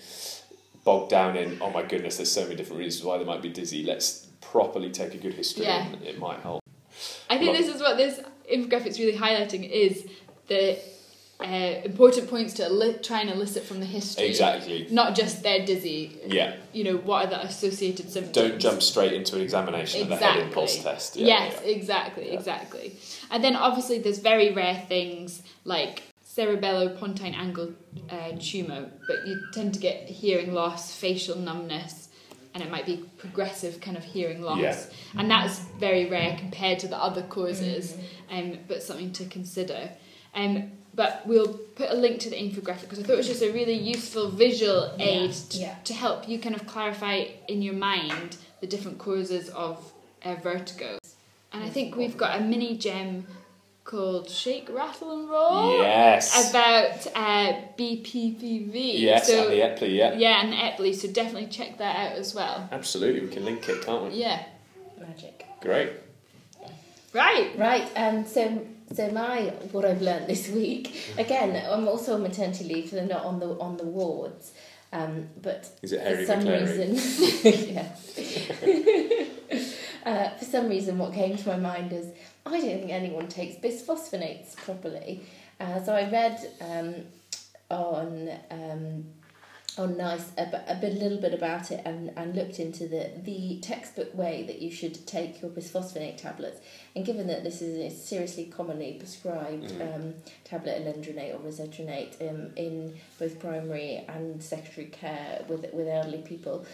bogged 0.85 1.11
down 1.11 1.37
in 1.37 1.59
oh 1.61 1.71
my 1.71 1.83
goodness, 1.83 2.17
there's 2.17 2.31
so 2.31 2.43
many 2.45 2.57
different 2.57 2.81
reasons 2.81 3.05
why 3.05 3.19
they 3.19 3.25
might 3.25 3.43
be 3.43 3.51
dizzy. 3.51 3.83
Let's 3.83 4.27
properly 4.41 4.91
take 4.91 5.15
a 5.15 5.19
good 5.19 5.35
history, 5.35 5.65
Yeah. 5.65 5.87
and 5.87 6.03
it 6.03 6.19
might 6.19 6.41
help. 6.41 6.60
I 7.31 7.39
think 7.39 7.57
this 7.57 7.69
is 7.69 7.81
what 7.81 7.97
this 7.97 8.21
infographic's 8.53 8.99
really 8.99 9.17
highlighting 9.17 9.69
is 9.71 10.07
the 10.49 10.79
uh, 11.41 11.81
important 11.85 12.29
points 12.29 12.55
to 12.55 12.99
try 13.03 13.21
and 13.21 13.31
elicit 13.31 13.65
from 13.65 13.81
the 13.81 13.87
history. 13.87 14.27
Exactly. 14.27 14.89
Not 14.91 15.15
just 15.15 15.43
they're 15.43 15.65
dizzy. 15.65 16.19
Yeah. 16.27 16.57
You 16.73 16.85
know, 16.85 16.97
what 16.97 17.27
are 17.27 17.31
the 17.31 17.45
associated 17.47 18.11
symptoms? 18.11 18.35
Don't 18.35 18.59
jump 18.59 18.83
straight 18.83 19.13
into 19.13 19.37
an 19.37 19.43
examination 19.43 20.03
of 20.03 20.09
the 20.09 20.17
head 20.17 20.41
impulse 20.41 20.83
test. 20.83 21.17
Yeah, 21.17 21.27
yes, 21.27 21.61
yeah. 21.65 21.71
exactly, 21.71 22.29
Yeah. 22.29 22.39
exactly. 22.39 22.97
And 23.31 23.43
then 23.43 23.57
obviously 23.57 24.01
there's 24.01 24.19
very 24.19 24.53
rare 24.53 24.85
things 24.89 25.43
like 25.65 26.03
cerebellopontine 26.27 27.35
angle 27.37 27.73
uh, 28.11 28.33
tumour, 28.39 28.91
but 29.07 29.27
you 29.27 29.41
tend 29.53 29.75
to 29.75 29.81
get 29.81 30.09
hearing 30.09 30.53
loss, 30.53 30.95
facial 30.95 31.37
numbness, 31.37 32.00
and 32.55 32.63
it 32.63 32.71
might 32.71 32.87
be 32.87 33.05
progressive 33.19 33.81
kind 33.81 33.97
of 33.97 34.05
hearing 34.05 34.43
loss. 34.43 34.59
Yeah. 34.61 34.77
And 35.17 35.31
that's 35.31 35.59
very 35.79 36.07
rare 36.11 36.37
compared 36.39 36.79
to 36.81 36.89
the 36.89 36.97
other 36.97 37.23
causes, 37.23 37.97
um, 38.31 38.59
but 38.69 38.83
something 38.83 39.13
to 39.13 39.25
consider. 39.27 39.91
Um, 40.35 40.73
but 40.95 41.23
we'll 41.27 41.55
put 41.77 41.91
a 41.91 41.95
link 41.95 42.19
to 42.21 42.31
the 42.31 42.37
infographic 42.37 42.83
because 42.83 42.99
I 42.99 43.03
thought 43.03 43.13
it 43.13 43.17
was 43.19 43.29
just 43.29 43.43
a 43.43 43.53
really 43.53 43.75
useful 43.75 44.29
visual 44.29 44.93
aid 44.99 45.33
to, 45.33 45.59
Yeah. 45.59 45.75
to 45.85 45.95
help 45.95 46.29
you 46.29 46.39
kind 46.41 46.55
of 46.55 46.67
clarify 46.67 47.27
in 47.49 47.63
your 47.63 47.75
mind 47.75 48.37
the 48.61 48.67
different 48.67 48.99
causes 48.99 49.49
of 49.51 49.93
uh, 50.25 50.35
vertigo. 50.35 50.99
And 51.53 51.63
I 51.65 51.69
think 51.71 51.97
we've 51.97 52.17
got 52.17 52.39
a 52.39 52.43
mini 52.43 52.77
gem 52.77 53.27
called 53.85 54.29
Shake, 54.31 54.69
Rattle 54.71 55.13
and 55.19 55.29
Roll 55.29 55.79
Yes. 55.79 56.51
about 56.51 57.07
uh, 57.17 57.61
BPPV. 57.79 59.01
yes, 59.01 59.27
so, 59.27 59.49
and 59.49 59.53
the 59.53 59.57
Epley, 59.61 59.95
yeah. 59.97 60.15
yeah, 60.15 60.43
and 60.45 60.53
Epley, 60.55 60.95
so 60.95 61.09
definitely 61.09 61.49
check 61.49 61.79
that 61.79 61.97
out 61.97 62.13
as 62.19 62.35
well. 62.35 62.69
Absolutely, 62.71 63.21
we 63.23 63.29
can 63.29 63.45
link 63.45 63.69
it, 63.69 63.83
can't 63.85 64.05
we? 64.13 64.19
Yeah. 64.19 64.43
Magic. 64.99 65.45
Great. 65.61 65.91
Right. 67.13 67.51
Right, 67.59 67.91
um, 67.97 68.25
so 68.27 68.65
so 68.93 69.09
my 69.11 69.53
what 69.73 69.85
I've 69.85 70.03
learned 70.03 70.29
this 70.29 70.49
week 70.61 71.15
again. 71.19 71.61
I'm 71.71 71.89
also 71.89 72.15
on 72.15 72.23
maternity 72.23 72.65
leave, 72.73 72.91
so 72.91 73.05
not 73.05 73.25
on 73.25 73.41
the 73.41 73.49
on 73.59 73.77
the 73.77 73.85
wards. 73.85 74.53
Um, 74.93 75.29
but 75.41 75.69
Is 75.83 75.93
it 75.93 76.03
for 76.03 76.27
some 76.27 76.41
McClary? 76.41 76.91
reason, 76.91 77.75
yeah. 77.75 77.89
uh, 80.05 80.31
for 80.37 80.45
some 80.45 80.69
reason, 80.69 80.99
what 80.99 81.13
came 81.13 81.37
to 81.37 81.49
my 81.49 81.57
mind 81.57 81.93
is 81.93 82.07
I 82.53 82.61
don't 82.61 82.81
think 82.81 82.91
anyone 82.91 83.29
takes 83.29 83.57
bisphosphonates 83.57 84.57
properly. 84.57 85.23
Uh, 85.61 85.83
so 85.83 85.95
I 85.95 86.11
read 86.11 86.37
um, 86.61 86.95
on 87.71 88.31
um, 88.51 89.05
on 89.79 89.97
NICE 89.97 90.33
a, 90.37 90.43
a 90.69 90.75
bit 90.81 90.95
a 90.95 90.97
little 90.97 91.19
bit 91.19 91.33
about 91.33 91.71
it 91.71 91.81
and, 91.85 92.11
and 92.17 92.35
looked 92.35 92.59
into 92.59 92.89
the 92.89 93.11
the 93.25 93.61
textbook 93.61 94.13
way 94.15 94.43
that 94.49 94.61
you 94.61 94.71
should 94.71 95.07
take 95.07 95.41
your 95.41 95.51
bisphosphonate 95.51 96.17
tablets. 96.17 96.61
And 96.97 97.07
given 97.07 97.29
that 97.29 97.45
this 97.45 97.63
is 97.63 97.79
a 97.79 97.97
seriously 97.97 98.47
commonly 98.47 98.95
prescribed 98.95 99.71
Mm. 99.71 99.95
um, 99.95 100.15
tablet, 100.45 100.83
alendronate 100.83 101.35
or 101.35 101.39
risedronate, 101.39 102.21
um, 102.29 102.51
in 102.57 102.97
both 103.19 103.39
primary 103.39 104.05
and 104.09 104.43
secondary 104.43 104.89
care 104.89 105.45
with 105.49 105.63
with 105.73 105.87
elderly 105.87 106.23
people, 106.23 106.67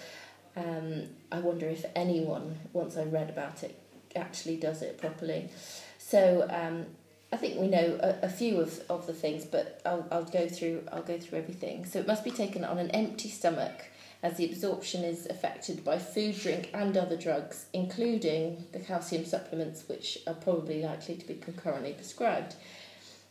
um, 0.56 1.02
I 1.30 1.40
wonder 1.40 1.68
if 1.68 1.84
anyone, 1.94 2.58
once 2.72 2.96
I 2.96 3.04
read 3.04 3.28
about 3.28 3.62
it, 3.62 3.78
actually 4.16 4.56
does 4.56 4.82
it 4.82 4.98
properly. 4.98 5.50
So 5.98 6.46
um, 6.50 6.86
I 7.32 7.36
think 7.36 7.60
we 7.60 7.68
know 7.68 7.98
a, 8.00 8.26
a 8.26 8.28
few 8.28 8.60
of, 8.60 8.80
of 8.88 9.06
the 9.06 9.12
things, 9.12 9.44
but 9.44 9.80
I'll, 9.84 10.06
I'll 10.10 10.24
go 10.24 10.48
through 10.48 10.82
I'll 10.92 11.02
go 11.02 11.18
through 11.18 11.38
everything. 11.38 11.84
So 11.84 11.98
it 11.98 12.06
must 12.06 12.24
be 12.24 12.30
taken 12.30 12.64
on 12.64 12.78
an 12.78 12.90
empty 12.92 13.28
stomach, 13.28 13.86
as 14.22 14.36
the 14.36 14.46
absorption 14.46 15.04
is 15.04 15.26
affected 15.26 15.84
by 15.84 15.98
food, 15.98 16.38
drink, 16.38 16.70
and 16.72 16.96
other 16.96 17.16
drugs, 17.16 17.66
including 17.72 18.64
the 18.72 18.78
calcium 18.78 19.24
supplements, 19.24 19.88
which 19.88 20.18
are 20.26 20.34
probably 20.34 20.82
likely 20.82 21.16
to 21.16 21.26
be 21.26 21.34
concurrently 21.34 21.92
prescribed. 21.92 22.54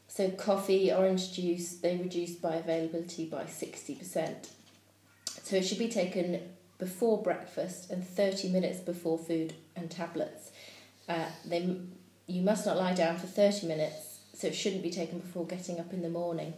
So 0.08 0.30
coffee, 0.30 0.94
orange 0.94 1.34
juice, 1.34 1.75
they 1.75 1.98
reduce 1.98 2.36
bioavailability 2.36 3.30
by 3.30 3.46
sixty 3.48 3.96
percent. 3.96 4.50
So 5.44 5.56
it 5.58 5.63
should 5.63 5.80
be 5.80 5.89
taken 5.89 6.42
before 6.77 7.22
breakfast 7.22 7.89
and 7.89 8.06
thirty 8.06 8.50
minutes 8.50 8.80
before 8.80 9.18
food 9.18 9.54
and 9.75 9.89
tablets. 9.89 10.51
Uh, 11.08 11.28
they 11.46 11.78
you 12.28 12.42
must 12.42 12.66
not 12.66 12.78
lie 12.78 12.94
down 12.94 13.18
for 13.18 13.28
30 13.28 13.68
minutes, 13.68 14.20
so 14.34 14.48
it 14.48 14.56
shouldn't 14.56 14.82
be 14.82 14.90
taken 14.90 15.20
before 15.20 15.46
getting 15.46 15.80
up 15.80 15.94
in 15.94 16.02
the 16.02 16.10
morning. 16.10 16.54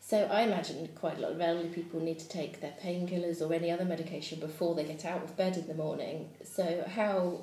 So 0.00 0.28
I 0.30 0.42
imagine 0.42 0.88
quite 0.94 1.18
a 1.18 1.20
lot 1.20 1.32
of 1.32 1.40
elderly 1.40 1.68
people 1.70 1.98
need 1.98 2.20
to 2.20 2.28
take 2.28 2.60
their 2.60 2.74
painkillers 2.80 3.42
or 3.42 3.52
any 3.52 3.72
other 3.72 3.84
medication 3.84 4.38
before 4.38 4.76
they 4.76 4.84
get 4.84 5.04
out 5.04 5.24
of 5.24 5.36
bed 5.36 5.56
in 5.56 5.66
the 5.66 5.74
morning. 5.74 6.30
So 6.44 6.84
how 6.88 7.40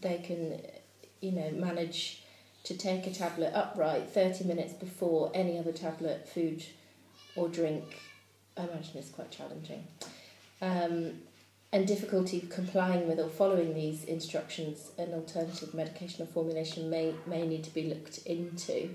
they 0.00 0.18
can, 0.18 0.62
you 1.20 1.32
know, 1.32 1.50
manage 1.50 2.24
to 2.64 2.76
take 2.78 3.06
a 3.06 3.10
tablet 3.10 3.52
upright 3.54 4.08
30 4.08 4.44
minutes 4.44 4.72
before 4.72 5.30
any 5.34 5.58
other 5.58 5.72
tablet, 5.72 6.26
food 6.26 6.64
or 7.36 7.48
drink, 7.48 7.84
I 8.56 8.62
imagine 8.64 8.96
is 8.96 9.10
quite 9.10 9.30
challenging. 9.30 9.86
Um, 10.62 11.20
and 11.72 11.86
difficulty 11.86 12.46
complying 12.50 13.08
with 13.08 13.18
or 13.18 13.28
following 13.28 13.74
these 13.74 14.04
instructions, 14.04 14.90
an 14.98 15.12
alternative 15.14 15.72
medication 15.72 16.22
or 16.22 16.26
formulation 16.26 16.90
may, 16.90 17.14
may 17.26 17.46
need 17.46 17.64
to 17.64 17.72
be 17.72 17.84
looked 17.84 18.18
into. 18.26 18.94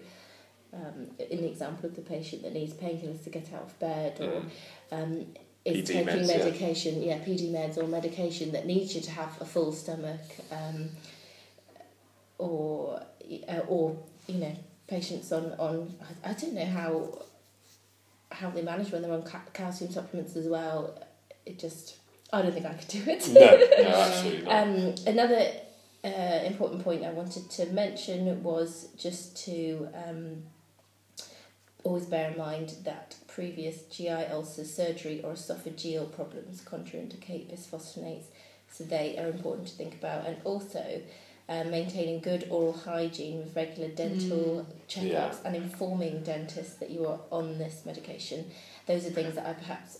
Um, 0.73 1.07
in 1.17 1.41
the 1.41 1.47
example 1.47 1.85
of 1.89 1.95
the 1.95 2.01
patient 2.01 2.43
that 2.43 2.53
needs 2.53 2.73
painkillers 2.73 3.23
to 3.23 3.29
get 3.29 3.51
out 3.53 3.63
of 3.63 3.79
bed 3.79 4.19
or 4.19 4.41
Mm. 4.41 4.49
um, 4.91 5.25
is 5.65 5.77
PD 5.77 5.85
taking 5.87 6.07
meds, 6.07 6.27
yeah. 6.29 6.37
medication, 6.37 7.01
yeah. 7.01 7.17
PD 7.19 7.51
meds 7.51 7.77
or 7.77 7.87
medication 7.87 8.51
that 8.51 8.65
needs 8.67 8.93
you 8.93 9.01
to 9.01 9.11
have 9.11 9.41
a 9.41 9.45
full 9.45 9.71
stomach, 9.71 10.19
um, 10.51 10.89
or 12.37 13.01
uh, 13.47 13.59
or 13.67 13.97
you 14.27 14.35
know 14.39 14.55
patients 14.87 15.31
on 15.31 15.53
on 15.57 15.93
I, 16.23 16.29
I 16.31 16.33
don't 16.33 16.53
know 16.53 16.65
how 16.65 17.21
how 18.31 18.49
they 18.49 18.61
manage 18.61 18.91
when 18.91 19.01
they're 19.01 19.11
on 19.13 19.23
ca- 19.23 19.49
calcium 19.53 19.91
supplements 19.91 20.35
as 20.35 20.47
well. 20.47 21.01
It 21.45 21.59
just 21.59 21.95
I 22.33 22.41
don't 22.41 22.51
think 22.53 22.65
I 22.65 22.73
could 22.73 22.87
do 22.87 23.03
it. 23.07 23.27
No, 23.29 23.39
no, 23.89 23.97
absolutely 23.99 24.41
not. 24.43 24.67
Um, 24.67 24.95
another 25.05 25.51
uh, 26.03 26.43
important 26.45 26.83
point 26.83 27.03
I 27.03 27.11
wanted 27.11 27.49
to 27.51 27.65
mention 27.67 28.43
was 28.43 28.89
just 28.97 29.37
to 29.45 29.87
um, 29.93 30.43
always 31.83 32.05
bear 32.05 32.31
in 32.31 32.37
mind 32.37 32.73
that 32.83 33.15
previous 33.27 33.83
GI 33.83 34.09
ulcers, 34.09 34.73
surgery, 34.73 35.21
or 35.23 35.33
esophageal 35.33 36.11
problems 36.13 36.61
contraindicate 36.61 37.49
bisphosphonates, 37.51 38.25
so 38.69 38.83
they 38.83 39.17
are 39.17 39.27
important 39.29 39.67
to 39.69 39.75
think 39.75 39.95
about. 39.95 40.25
And 40.25 40.37
also, 40.43 41.01
uh, 41.49 41.63
maintaining 41.63 42.19
good 42.19 42.45
oral 42.49 42.73
hygiene 42.73 43.39
with 43.39 43.55
regular 43.55 43.87
dental 43.89 44.67
checkups 44.89 45.03
Yeah. 45.11 45.35
and 45.45 45.55
informing 45.55 46.23
dentists 46.23 46.75
that 46.75 46.89
you 46.89 47.07
are 47.07 47.19
on 47.31 47.57
this 47.57 47.85
medication. 47.85 48.51
Those 48.85 49.05
are 49.05 49.11
things 49.11 49.35
that 49.35 49.45
I 49.45 49.53
perhaps 49.53 49.99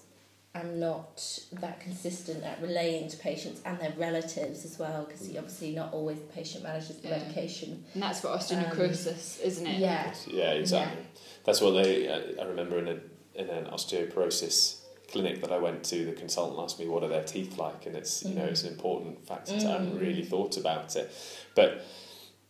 am 0.60 0.80
not 0.80 1.40
that 1.54 1.80
consistent 1.80 2.44
at 2.44 2.62
relaying 2.62 3.10
to 3.10 3.18
patients 3.18 3.62
and 3.66 3.80
their 3.80 3.94
relatives 3.98 4.66
as 4.66 4.78
well, 4.80 5.06
because 5.06 5.28
obviously 5.36 5.72
not 5.76 5.94
always 5.94 6.18
the 6.20 6.26
patient 6.34 6.64
manages 6.64 6.98
the 6.98 7.08
Yeah. 7.10 7.18
medication. 7.20 7.84
And 7.94 8.04
that's 8.04 8.22
for 8.22 8.28
osteonecrosis, 8.28 9.42
isn't 9.42 9.66
it? 9.68 9.80
Yeah. 9.80 10.14
Yeah, 10.28 10.52
exactly. 10.52 11.04
That's 11.46 11.62
what 11.62 11.72
they. 11.72 12.08
uh, 12.08 12.42
I 12.42 12.46
remember 12.46 12.78
in 12.80 12.88
a 12.88 13.00
in 13.36 13.50
an 13.50 13.66
osteoporosis 13.66 14.82
clinic 15.12 15.42
that 15.42 15.52
I 15.52 15.58
went 15.58 15.84
to, 15.86 16.06
the 16.06 16.12
consultant 16.12 16.60
asked 16.60 16.80
me 16.80 16.88
what 16.88 17.04
are 17.04 17.08
their 17.08 17.24
teeth 17.24 17.58
like, 17.58 17.86
and 17.86 17.96
it's 17.96 18.24
you 18.26 18.36
know 18.36 18.46
it's 18.46 18.64
an 18.64 18.72
important 18.74 19.26
factor. 19.28 19.54
I 19.56 19.60
hadn't 19.60 19.96
Mm. 19.98 20.02
really 20.02 20.24
thought 20.26 20.58
about 20.58 20.96
it, 20.96 21.12
but 21.56 21.86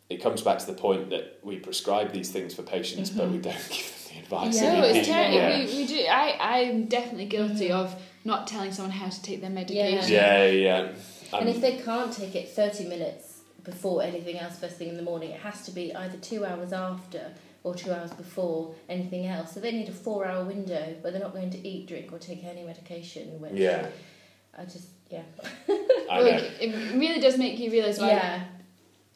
it 0.10 0.18
comes 0.24 0.42
back 0.42 0.58
to 0.60 0.66
the 0.66 0.74
point 0.74 1.10
that 1.10 1.40
we 1.44 1.58
prescribe 1.58 2.14
these 2.14 2.32
things 2.32 2.56
for 2.56 2.64
patients, 2.64 3.10
but 3.10 3.30
we 3.30 3.38
Mhm. 3.38 3.44
don't 3.44 3.70
give 3.70 3.86
them 3.86 4.00
the 4.07 4.07
advice. 4.20 4.62
Yeah. 4.62 4.74
No, 4.80 4.84
it's 4.86 4.94
need. 4.96 5.06
terrible. 5.06 5.36
Yeah. 5.38 5.58
We, 5.60 5.66
we 5.78 5.88
do. 5.88 6.00
I 6.10 6.38
I'm 6.62 6.86
definitely 6.86 7.26
guilty 7.26 7.70
Mhm. 7.70 7.72
of 7.82 7.96
not 8.26 8.48
telling 8.48 8.72
someone 8.72 8.92
how 8.92 9.10
to 9.10 9.22
take 9.22 9.42
their 9.42 9.50
medication. 9.50 10.12
Yeah, 10.14 10.46
yeah. 10.46 10.80
and 11.34 11.42
Um, 11.42 11.48
if 11.48 11.62
they 11.62 11.78
can't 11.78 12.12
take 12.12 12.36
it 12.36 12.50
30 12.50 12.86
minutes 12.90 13.40
before 13.64 14.02
anything 14.04 14.38
else 14.38 14.58
first 14.60 14.78
thing 14.78 14.90
in 14.90 14.98
the 14.98 15.04
morning, 15.04 15.30
it 15.32 15.40
has 15.42 15.64
to 15.66 15.72
be 15.72 15.94
either 15.96 16.18
two 16.18 16.46
hours 16.46 16.72
after 16.74 17.32
or 17.64 17.74
two 17.76 17.92
hours 17.92 18.12
before 18.12 18.74
anything 18.90 19.26
else. 19.28 19.54
So 19.54 19.60
they 19.60 19.72
need 19.72 19.90
a 19.90 19.94
four 19.94 20.26
hour 20.26 20.44
window 20.46 20.96
where 21.02 21.12
they're 21.12 21.22
not 21.22 21.34
going 21.34 21.50
to 21.52 21.68
eat, 21.68 21.88
drink, 21.88 22.12
or 22.14 22.20
take 22.20 22.44
any 22.46 22.64
medication. 22.64 23.40
Which 23.42 23.54
yeah, 23.54 23.88
I 24.58 24.64
just, 24.66 24.88
yeah. 25.10 25.24
I 25.70 25.74
Well, 26.10 26.24
know. 26.24 26.38
it, 26.38 26.52
it 26.62 26.96
really 26.98 27.20
does 27.20 27.38
make 27.38 27.60
you 27.60 27.70
realise 27.72 27.98
why 28.00 28.08
Yeah. 28.10 28.44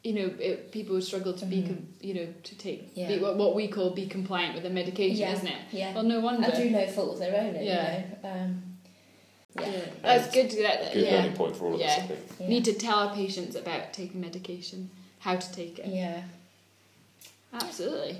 You 0.04 0.12
know 0.14 0.34
it, 0.38 0.72
people 0.72 1.00
struggle 1.00 1.32
to 1.32 1.46
be 1.46 1.62
com- 1.62 1.86
you 2.00 2.14
know 2.14 2.26
to 2.42 2.58
take 2.58 2.90
Yeah. 2.94 3.08
be, 3.08 3.18
what, 3.18 3.36
what 3.36 3.54
we 3.54 3.68
call 3.68 3.90
be 3.90 4.06
compliant 4.06 4.54
with 4.54 4.64
the 4.64 4.70
medication, 4.70 5.18
Yeah. 5.18 5.32
isn't 5.32 5.46
it? 5.46 5.58
Yeah. 5.70 5.94
Well, 5.94 6.02
no 6.04 6.20
wonder. 6.20 6.44
And 6.46 6.54
through 6.54 6.70
no 6.70 6.86
fault 6.88 7.14
of 7.14 7.18
their 7.20 7.40
own, 7.40 7.54
Yeah. 7.54 7.60
you 7.62 8.04
know. 8.22 8.30
Um, 8.30 8.62
yeah. 9.60 9.66
Yeah. 9.70 9.80
That's 10.02 10.32
good 10.34 10.50
to 10.50 10.56
get. 10.56 10.92
Good 10.92 11.04
yeah. 11.04 11.16
learning 11.16 11.34
point 11.34 11.56
for 11.56 11.66
all 11.66 11.74
of 11.74 11.80
us. 11.80 11.98
I 11.98 12.00
think. 12.02 12.20
Yeah. 12.40 12.48
Need 12.48 12.64
to 12.64 12.72
tell 12.74 12.98
our 12.98 13.14
patients 13.14 13.54
about 13.54 13.92
taking 13.92 14.20
medication, 14.20 14.90
how 15.20 15.36
to 15.36 15.52
take 15.52 15.78
it. 15.78 15.86
Yeah. 15.86 16.22
Absolutely. 17.52 18.16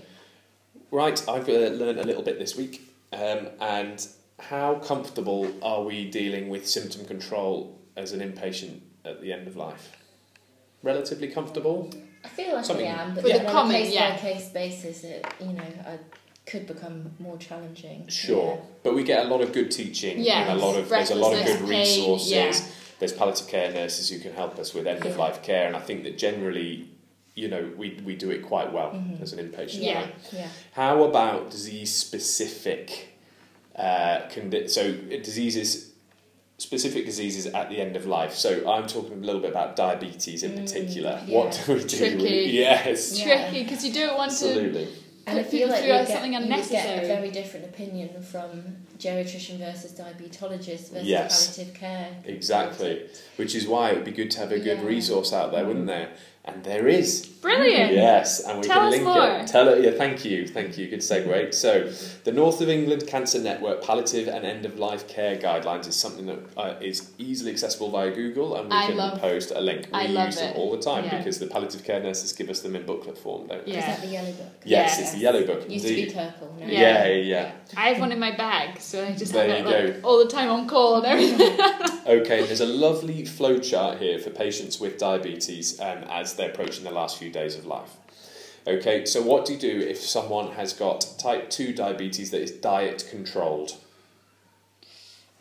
Right, 0.90 1.26
I've 1.26 1.48
uh, 1.48 1.52
learned 1.52 1.98
a 1.98 2.04
little 2.04 2.22
bit 2.22 2.38
this 2.38 2.54
week. 2.54 2.86
Um, 3.14 3.48
and 3.60 4.06
how 4.38 4.74
comfortable 4.76 5.50
are 5.62 5.82
we 5.82 6.10
dealing 6.10 6.48
with 6.50 6.68
symptom 6.68 7.06
control 7.06 7.78
as 7.96 8.12
an 8.12 8.20
inpatient 8.20 8.80
at 9.04 9.20
the 9.22 9.32
end 9.32 9.46
of 9.48 9.56
life? 9.56 9.90
Relatively 10.82 11.28
comfortable? 11.28 11.90
I 12.24 12.28
feel 12.28 12.54
like 12.54 12.64
Something- 12.64 12.86
I 12.88 13.02
am, 13.02 13.14
but 13.14 13.22
For 13.22 13.28
the 13.28 13.50
on 13.52 13.70
a 13.70 13.72
case 13.74 13.92
yeah. 13.94 14.10
by 14.14 14.18
case 14.20 14.48
basis, 14.50 15.04
it 15.04 15.26
you 15.40 15.52
know, 15.52 15.62
I 15.62 15.98
could 16.46 16.66
become 16.66 17.12
more 17.18 17.36
challenging. 17.38 18.06
Sure. 18.08 18.60
But 18.82 18.94
we 18.94 19.02
get 19.04 19.26
a 19.26 19.28
lot 19.28 19.40
of 19.40 19.52
good 19.52 19.70
teaching 19.70 20.20
Yeah, 20.20 20.50
and 20.52 20.60
a 20.60 20.64
lot 20.64 20.76
of 20.76 20.88
there's 20.88 21.10
a 21.10 21.14
lot 21.14 21.32
of 21.34 21.38
good 21.44 21.58
breathlessness, 21.66 21.70
pain, 21.96 21.98
resources. 22.10 22.30
yeah. 22.32 22.66
There's 22.98 23.12
palliative 23.12 23.48
care 23.48 23.72
nurses 23.72 24.08
who 24.10 24.18
can 24.20 24.32
help 24.34 24.58
us 24.58 24.74
with 24.74 24.86
end 24.86 25.04
of 25.04 25.16
life 25.16 25.42
care 25.42 25.66
and 25.66 25.76
I 25.76 25.80
think 25.80 26.02
that 26.04 26.18
generally, 26.18 26.88
you 27.34 27.48
know, 27.48 27.70
we, 27.76 28.00
we 28.04 28.14
do 28.16 28.30
it 28.30 28.42
quite 28.42 28.72
well 28.72 28.90
Mhm. 28.90 29.20
as 29.22 29.32
an 29.32 29.38
inpatient. 29.44 29.82
Yeah. 29.82 30.00
right? 30.02 30.14
Yeah. 30.32 30.48
How 30.72 31.02
about 31.04 31.50
disease 31.50 31.92
specific 31.94 33.08
uh, 33.74 34.28
condi- 34.28 34.68
so 34.68 34.92
diseases 34.92 35.91
specific 36.62 37.04
diseases 37.04 37.46
at 37.46 37.68
the 37.70 37.80
end 37.80 37.96
of 37.96 38.06
life. 38.06 38.34
So 38.34 38.50
I'm 38.70 38.86
talking 38.86 39.12
a 39.14 39.26
little 39.26 39.40
bit 39.40 39.50
about 39.50 39.74
diabetes 39.76 40.42
in 40.44 40.52
Mm, 40.52 40.60
particular. 40.62 41.20
yeah. 41.26 41.34
What 41.36 41.60
do 41.66 41.74
we 41.74 41.80
do? 41.80 41.88
Tricky. 41.88 42.16
with- 42.16 42.54
Yes, 42.54 43.18
Yeah. 43.18 43.24
Tricky 43.50 43.64
because 43.64 43.84
you 43.84 43.92
don't 43.92 44.16
want 44.16 44.30
to. 44.30 44.46
absolutely. 44.46 44.88
And 45.26 45.38
I 45.38 45.42
Put 45.42 45.50
feel 45.52 45.68
like 45.68 45.84
you 45.84 45.92
as 45.92 46.08
get, 46.08 46.14
something 46.14 46.32
you 46.32 46.38
get 46.40 46.48
a 46.48 46.52
unnecessary. 46.52 47.06
very 47.06 47.30
different 47.30 47.64
opinion 47.66 48.22
from 48.32 48.76
geriatrician 48.98 49.58
versus 49.58 49.92
diabetologist 49.92 50.90
versus 50.90 51.04
Yes. 51.16 51.56
palliative 51.56 51.74
care. 51.78 52.08
Exactly. 52.26 53.02
Which 53.36 53.54
is 53.54 53.66
why 53.68 53.90
it 53.90 53.96
would 53.96 54.04
be 54.04 54.10
good 54.12 54.30
to 54.32 54.38
have 54.40 54.50
a 54.52 54.58
good 54.58 54.78
Yeah. 54.78 54.84
resource 54.86 55.32
out 55.32 55.52
there, 55.52 55.64
wouldn't 55.64 55.86
there? 55.86 56.08
And 56.44 56.64
there 56.64 56.88
is. 56.88 57.24
Brilliant. 57.42 57.92
Yes, 57.92 58.40
and 58.40 58.60
we 58.60 58.66
Tell 58.66 58.78
can 58.78 58.86
us 58.86 58.90
link 58.92 59.04
more. 59.04 59.24
it. 59.40 59.46
Tell 59.48 59.68
it. 59.68 59.82
Yeah, 59.84 59.92
thank 59.92 60.24
you, 60.24 60.46
thank 60.46 60.76
you. 60.78 60.88
Good 60.88 61.00
segue. 61.00 61.52
So, 61.54 61.92
the 62.24 62.30
North 62.32 62.60
of 62.60 62.68
England 62.68 63.04
Cancer 63.08 63.40
Network 63.40 63.82
Palliative 63.82 64.28
and 64.28 64.44
End 64.44 64.64
of 64.64 64.78
Life 64.78 65.06
Care 65.08 65.36
Guidelines 65.36 65.88
is 65.88 65.96
something 65.96 66.26
that 66.26 66.38
uh, 66.56 66.74
is 66.80 67.10
easily 67.18 67.50
accessible 67.50 67.90
via 67.90 68.12
Google, 68.12 68.56
and 68.56 68.68
we 68.70 68.76
I 68.76 68.86
can 68.86 68.96
love- 68.96 69.20
post 69.20 69.50
a 69.54 69.60
link. 69.60 69.86
We 69.92 69.98
I 69.98 70.02
use 70.02 70.12
love 70.14 70.34
them 70.36 70.50
it. 70.50 70.56
all 70.56 70.70
the 70.70 70.80
time 70.82 71.04
Yeah. 71.04 71.18
because 71.18 71.38
the 71.40 71.46
palliative 71.48 71.82
care 71.84 72.00
nurses 72.00 72.32
give 72.32 72.48
us 72.48 72.60
them 72.60 72.76
in 72.76 72.86
booklet 72.86 73.18
form, 73.18 73.48
don't 73.48 73.64
they? 73.66 73.72
Yeah. 73.72 73.78
Is 73.78 73.86
that 73.86 74.00
the 74.02 74.12
yellow 74.12 74.32
book? 74.32 74.52
Yes, 74.64 74.94
Yeah. 74.96 75.02
it's 75.02 75.12
the 75.12 75.18
yellow 75.18 75.44
book. 75.46 75.68
Used 75.70 75.86
to 75.86 75.94
be 75.94 76.06
purple. 76.12 76.56
Now. 76.60 76.66
Yeah, 76.66 77.06
yeah, 77.06 77.14
yeah. 77.16 77.52
I 77.76 77.88
have 77.90 77.98
one 78.00 78.12
in 78.12 78.20
my 78.20 78.36
bag, 78.36 78.80
so 78.80 79.04
I 79.04 79.12
just 79.12 79.32
There 79.32 79.48
have 79.48 79.66
it 79.66 79.94
like, 79.96 80.04
all 80.04 80.18
the 80.24 80.30
time 80.30 80.48
on 80.50 80.68
call 80.68 80.96
and 81.02 81.06
everything. 81.06 81.58
Okay, 82.04 82.44
there's 82.44 82.60
a 82.60 82.66
lovely 82.66 83.24
flow 83.24 83.60
chart 83.60 83.98
here 83.98 84.18
for 84.18 84.30
patients 84.30 84.80
with 84.80 84.98
diabetes 84.98 85.80
um, 85.80 85.98
as 86.10 86.31
they're 86.36 86.50
approaching 86.50 86.84
the 86.84 86.90
last 86.90 87.18
few 87.18 87.30
days 87.30 87.56
of 87.56 87.66
life. 87.66 87.90
Okay, 88.66 89.04
so 89.04 89.20
what 89.22 89.44
do 89.44 89.54
you 89.54 89.58
do 89.58 89.80
if 89.80 89.98
someone 89.98 90.52
has 90.52 90.72
got 90.72 91.14
type 91.18 91.50
2 91.50 91.72
diabetes 91.74 92.30
that 92.30 92.40
is 92.40 92.52
diet 92.52 93.06
controlled? 93.10 93.76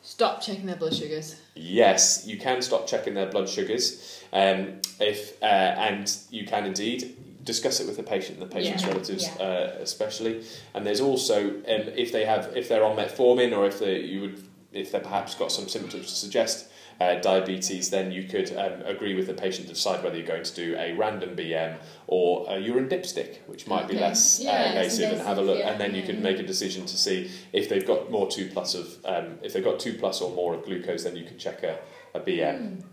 Stop 0.02 0.42
checking 0.42 0.66
their 0.66 0.76
blood 0.76 0.94
sugars. 0.96 1.36
Yes, 1.54 2.26
you 2.26 2.38
can 2.38 2.62
stop 2.62 2.88
checking 2.88 3.14
their 3.14 3.28
blood 3.28 3.48
sugars, 3.48 4.22
um, 4.34 4.80
if 5.00 5.42
uh, 5.42 5.46
and 5.46 6.12
you 6.32 6.46
can 6.46 6.66
indeed 6.66 7.16
discuss 7.44 7.80
it 7.80 7.88
with 7.88 7.98
the 7.98 8.04
patient 8.04 8.40
and 8.40 8.50
the 8.50 8.54
patient's 8.54 8.84
Yeah. 8.84 8.90
relatives, 8.90 9.24
Yeah. 9.24 9.44
uh, 9.46 9.76
especially. 9.80 10.44
And 10.74 10.86
there's 10.86 11.02
also 11.02 11.50
um, 11.50 11.62
if 11.96 12.12
they 12.12 12.26
have 12.26 12.56
if 12.58 12.68
they're 12.68 12.84
on 12.84 12.96
metformin 12.98 13.56
or 13.56 13.68
if 13.68 13.80
they 13.80 14.00
you 14.00 14.22
would 14.22 14.44
if 14.74 14.92
they 14.92 15.00
perhaps 15.00 15.36
got 15.36 15.52
some 15.52 15.68
symptoms 15.68 16.08
to 16.08 16.16
suggest 16.16 16.68
uh, 17.00 17.16
diabetes, 17.16 17.90
then 17.90 18.12
you 18.12 18.24
could 18.24 18.56
um, 18.56 18.82
agree 18.86 19.16
with 19.16 19.26
the 19.28 19.34
patient 19.34 19.68
to 19.68 19.74
decide 19.74 20.04
whether 20.04 20.16
you're 20.18 20.26
going 20.28 20.44
to 20.44 20.54
do 20.56 20.76
a 20.78 20.94
random 20.94 21.36
BM 21.36 21.78
or 22.08 22.46
a 22.48 22.60
urine 22.60 22.88
dipstick, 22.88 23.38
which 23.48 23.66
might 23.68 23.88
be 23.88 23.96
less 23.96 24.40
Yeah, 24.40 24.52
uh, 24.52 24.80
it's 24.82 24.98
invasive, 24.98 25.12
and 25.18 25.22
have 25.28 25.38
a 25.40 25.42
look, 25.42 25.58
yeah. 25.60 25.70
and 25.72 25.82
then 25.82 25.96
you 25.96 26.04
could 26.04 26.22
make 26.22 26.38
a 26.40 26.44
decision 26.44 26.86
to 26.86 26.96
see 26.98 27.32
if 27.54 27.70
they've 27.70 27.86
got 27.86 28.12
more 28.12 28.30
two 28.30 28.50
plus 28.54 28.76
of 28.76 28.88
um, 29.06 29.40
if 29.42 29.54
they've 29.54 29.64
got 29.64 29.80
two 29.80 29.96
plus 29.96 30.22
or 30.22 30.32
more 30.36 30.54
of 30.54 30.64
glucose, 30.64 31.04
then 31.04 31.16
you 31.16 31.26
could 31.26 31.40
check 31.40 31.64
a, 31.64 31.80
a 32.14 32.20
BM, 32.20 32.84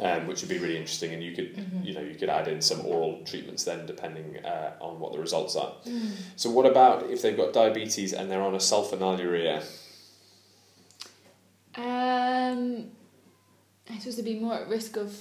um, 0.00 0.26
which 0.26 0.42
would 0.42 0.50
be 0.50 0.58
really 0.58 0.76
interesting, 0.76 1.12
and 1.14 1.22
you 1.22 1.32
could 1.34 1.56
Mhm. 1.56 1.84
you 1.86 1.94
know 1.94 2.00
you 2.02 2.14
could 2.16 2.28
add 2.28 2.48
in 2.48 2.60
some 2.60 2.84
oral 2.86 3.22
treatments 3.24 3.64
then 3.64 3.86
depending 3.86 4.44
uh, 4.44 4.72
on 4.80 5.00
what 5.00 5.12
the 5.12 5.18
results 5.18 5.56
are. 5.56 5.72
Mm. 5.86 6.10
So 6.36 6.50
what 6.50 6.66
about 6.66 7.08
if 7.10 7.22
they've 7.22 7.36
got 7.36 7.52
diabetes 7.54 8.12
and 8.12 8.30
they're 8.30 8.42
on 8.42 8.54
a 8.54 8.58
sulfonylurea? 8.58 9.62
Um, 11.76 12.86
I 13.90 13.98
suppose 13.98 14.16
they'd 14.16 14.24
be 14.24 14.38
more 14.40 14.54
at 14.54 14.68
risk 14.68 14.96
of 14.96 15.14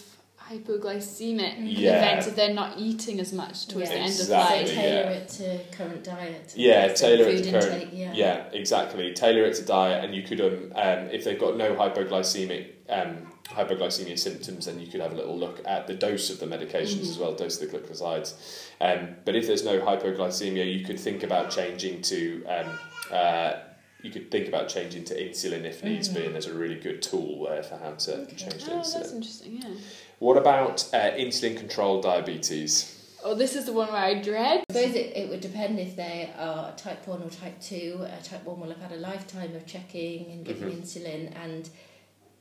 hypoglycemic 0.50 1.54
Yeah. 1.60 1.98
events 1.98 2.28
if 2.28 2.36
they're 2.36 2.54
not 2.54 2.78
eating 2.78 3.20
as 3.20 3.32
much 3.32 3.68
towards 3.68 3.90
Yeah. 3.90 3.96
the 3.96 4.02
end 4.02 4.14
of 4.14 4.20
Exactly, 4.20 4.58
life. 4.60 4.68
So 4.68 4.74
tailor 4.76 5.02
yeah. 5.04 5.10
it 5.12 5.28
to 5.30 5.60
current 5.78 6.04
diet. 6.04 6.54
Yeah, 6.56 6.88
tailor 6.94 7.30
it 7.30 7.44
to 7.44 7.52
current- 7.52 7.66
intake, 7.84 7.90
Yeah. 7.94 8.14
Yeah, 8.14 8.44
exactly. 8.52 9.14
Tailor 9.14 9.44
it 9.46 9.56
to 9.56 9.62
diet, 9.64 10.04
and 10.04 10.14
you 10.16 10.24
could 10.24 10.42
um, 10.42 10.72
um 10.76 11.10
if 11.12 11.24
they've 11.24 11.40
got 11.40 11.56
no 11.58 11.74
hypoglycemic 11.76 12.68
um 12.90 13.32
hypoglycemia 13.46 14.18
symptoms, 14.18 14.66
then 14.66 14.80
you 14.80 14.88
could 14.88 15.00
have 15.02 15.12
a 15.12 15.16
little 15.16 15.38
look 15.38 15.62
at 15.66 15.86
the 15.88 15.94
dose 15.94 16.30
of 16.30 16.40
the 16.40 16.46
medications 16.46 17.02
as 17.02 17.18
well, 17.18 17.34
dose 17.34 17.62
of 17.62 17.70
the 17.72 17.78
glycosides. 17.78 18.34
Um, 18.80 19.16
but 19.26 19.36
if 19.36 19.46
there's 19.48 19.64
no 19.66 19.80
hypoglycemia, 19.80 20.66
you 20.74 20.84
could 20.86 21.00
think 21.00 21.24
about 21.24 21.52
changing 21.52 22.02
to 22.04 22.46
um, 22.46 22.80
uh, 23.12 23.54
you 24.02 24.12
could 24.12 24.32
think 24.32 24.48
about 24.48 24.68
changing 24.70 25.04
to 25.06 25.16
insulin 25.16 25.64
if 25.64 25.84
needs 25.84 26.10
be, 26.10 26.26
and 26.26 26.34
there's 26.34 26.48
a 26.48 26.54
really 26.54 26.76
good 26.80 27.02
tool 27.02 27.46
there 27.50 27.64
for 27.64 27.78
how 27.78 27.92
to 27.92 28.22
Okay. 28.22 28.36
change 28.36 28.64
to 28.66 28.72
Oh, 28.72 28.76
that's 28.78 28.94
insulin. 28.94 29.16
interesting. 29.16 29.60
Yeah. 29.62 29.70
What 30.20 30.38
about 30.38 30.84
uh, 30.94 31.12
insulin 31.12 31.58
controlled 31.58 32.04
diabetes? 32.04 32.98
Oh, 33.24 33.36
this 33.36 33.56
is 33.56 33.66
the 33.66 33.74
one 33.74 33.88
where 33.92 34.02
I 34.02 34.20
dread. 34.20 34.64
I 34.70 34.74
suppose 34.74 34.96
it, 34.96 35.16
it 35.16 35.30
would 35.30 35.42
depend 35.42 35.78
if 35.80 35.96
they 35.96 36.32
are 36.38 36.72
type 36.76 37.08
1 37.08 37.22
or 37.22 37.30
type 37.30 37.62
2. 37.62 38.00
Uh, 38.02 38.20
type 38.24 38.44
1 38.44 38.60
will 38.60 38.70
have 38.70 38.80
had 38.82 38.92
a 38.94 38.96
lifetime 38.96 39.56
of 39.56 39.66
checking 39.68 40.32
and 40.32 40.44
giving 40.46 40.70
Mhm. 40.72 40.82
insulin, 40.82 41.32
and 41.44 41.70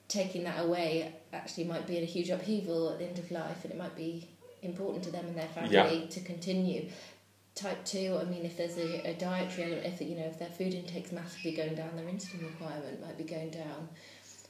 taking 0.09 0.45
that 0.45 0.64
away 0.64 1.12
actually 1.35 1.64
might 1.64 1.87
be 1.87 1.99
a 1.99 2.05
huge 2.05 2.31
upheaval 2.31 2.90
at 2.90 2.99
the 2.99 3.05
end 3.05 3.19
of 3.19 3.31
life, 3.31 3.62
and 3.64 3.73
it 3.73 3.76
might 3.79 3.95
be 3.95 4.26
important 4.62 5.05
to 5.05 5.11
them 5.11 5.26
and 5.26 5.37
their 5.37 5.49
family 5.49 5.71
Yeah. 6.00 6.07
to 6.09 6.21
continue. 6.21 6.88
Type 7.61 7.85
2, 7.85 8.19
I 8.21 8.25
mean, 8.25 8.45
if 8.47 8.57
there's 8.57 8.79
a, 8.79 9.11
a 9.11 9.14
dietary 9.14 9.73
element, 9.75 9.87
if, 10.00 10.00
you 10.09 10.17
know, 10.17 10.25
if 10.25 10.38
their 10.38 10.49
food 10.49 10.73
intake's 10.73 11.12
massively 11.12 11.52
going 11.52 11.75
down, 11.75 11.90
their 11.95 12.07
insulin 12.07 12.43
requirement 12.43 13.00
might 13.05 13.19
be 13.19 13.25
going 13.25 13.50
down. 13.50 13.88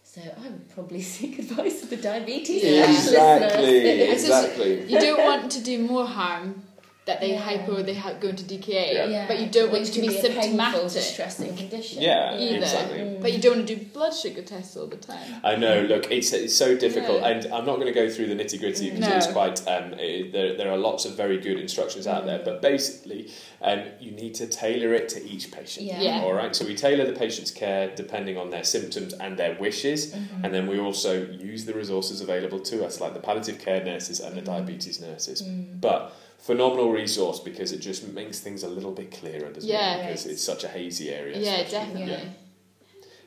So 0.05 0.21
I 0.21 0.43
would 0.49 0.69
probably 0.71 1.03
seek 1.17 1.39
advice 1.41 1.83
of 1.83 1.91
the 1.91 1.97
diabetes 1.97 2.63
Yeah. 2.63 2.85
specialist 2.93 3.09
Exactly, 3.09 4.07
just- 4.07 4.25
exactly. 4.25 4.93
You 4.93 5.01
don't 5.01 5.25
want 5.25 5.51
to 5.53 5.61
do 5.63 5.79
more 5.87 6.07
harm 6.07 6.63
that 7.07 7.19
they 7.21 7.31
Yeah. 7.31 7.39
hypo 7.39 7.79
or 7.79 7.83
they 7.83 7.95
ha- 7.95 8.13
go 8.21 8.29
into 8.29 8.45
DKA, 8.45 8.93
Yeah. 8.93 9.07
Yeah. 9.07 9.27
but 9.27 9.41
you 9.41 9.47
don't 9.47 9.73
want 9.73 9.85
it 9.85 9.87
to 9.87 10.01
can 10.01 10.03
be, 10.03 10.09
a 10.19 10.21
painful, 10.23 10.43
symptomatic. 10.43 10.93
distressing 10.93 11.57
condition. 11.57 12.03
Yeah, 12.03 12.37
Either. 12.39 12.57
exactly. 12.59 12.99
Mm. 12.99 13.21
But 13.23 13.33
you 13.33 13.39
don't 13.41 13.57
want 13.57 13.69
to 13.69 13.75
do 13.75 13.85
blood 13.87 14.15
sugar 14.15 14.43
tests 14.43 14.77
all 14.77 14.87
the 14.87 14.97
time. 14.99 15.41
I 15.43 15.57
know. 15.57 15.81
Look, 15.83 16.11
it's, 16.11 16.33
it's 16.35 16.55
so 16.55 16.77
difficult, 16.77 17.21
Yeah. 17.23 17.29
and 17.29 17.47
I'm 17.47 17.65
not 17.65 17.77
going 17.77 17.87
to 17.87 17.93
go 17.93 18.09
through 18.11 18.27
the 18.27 18.35
nitty 18.35 18.61
gritty 18.61 18.91
because 18.91 19.09
No. 19.09 19.17
it's 19.17 19.27
quite. 19.29 19.67
Um, 19.67 19.95
it, 19.95 20.33
there, 20.33 20.57
there 20.57 20.71
are 20.71 20.77
lots 20.77 21.05
of 21.07 21.13
very 21.17 21.39
good 21.39 21.59
instructions 21.59 22.07
out 22.07 22.27
there, 22.27 22.41
but 22.45 22.61
basically, 22.61 23.31
um, 23.63 23.83
you 23.99 24.11
need 24.13 24.35
to 24.35 24.47
tailor 24.47 24.93
it 24.95 25.09
to 25.11 25.27
each 25.27 25.51
patient. 25.51 25.87
Yeah. 25.87 26.03
Yeah. 26.03 26.23
All 26.23 26.35
right. 26.35 26.55
So 26.55 26.65
we 26.67 26.75
tailor 26.75 27.07
the 27.07 27.19
patient's 27.19 27.51
care 27.51 27.91
depending 27.97 28.37
on 28.37 28.51
their 28.51 28.65
symptoms 28.65 29.15
and 29.15 29.39
their 29.39 29.55
wishes, 29.59 30.13
Mhm. 30.13 30.45
and 30.45 30.55
then 30.55 30.67
we 30.67 30.79
also 30.79 31.27
use 31.41 31.65
the 31.65 31.73
resources 31.73 32.21
available 32.21 32.61
to 32.61 32.85
us, 32.85 33.01
like 33.01 33.15
the 33.15 33.21
palliative 33.21 33.59
care 33.59 33.83
nurses 33.83 34.21
and 34.21 34.37
the 34.37 34.43
Mhm. 34.43 34.53
diabetes 34.53 35.01
nurses. 35.01 35.43
Mm. 35.43 35.81
But 35.81 36.13
phenomenal 36.41 36.91
resource 36.91 37.39
because 37.41 37.73
it 37.73 37.79
just 37.79 38.07
makes 38.09 38.41
things 38.41 38.63
a 38.63 38.69
little 38.69 38.93
bit 38.93 39.11
clearer, 39.11 39.51
doesn't 39.53 39.69
Yeah. 39.69 39.97
it? 39.97 40.07
Because 40.07 40.27
it's 40.27 40.43
such 40.43 40.65
a 40.65 40.69
hazy 40.69 41.11
area. 41.11 41.39
Yeah, 41.39 41.57
especially. 41.59 41.79
definitely. 41.79 42.13
Yeah. 42.13 42.25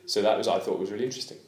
So 0.06 0.22
that 0.22 0.36
was 0.36 0.48
I 0.48 0.58
thought 0.58 0.78
was 0.78 0.90
really 0.90 1.04
interesting. 1.04 1.38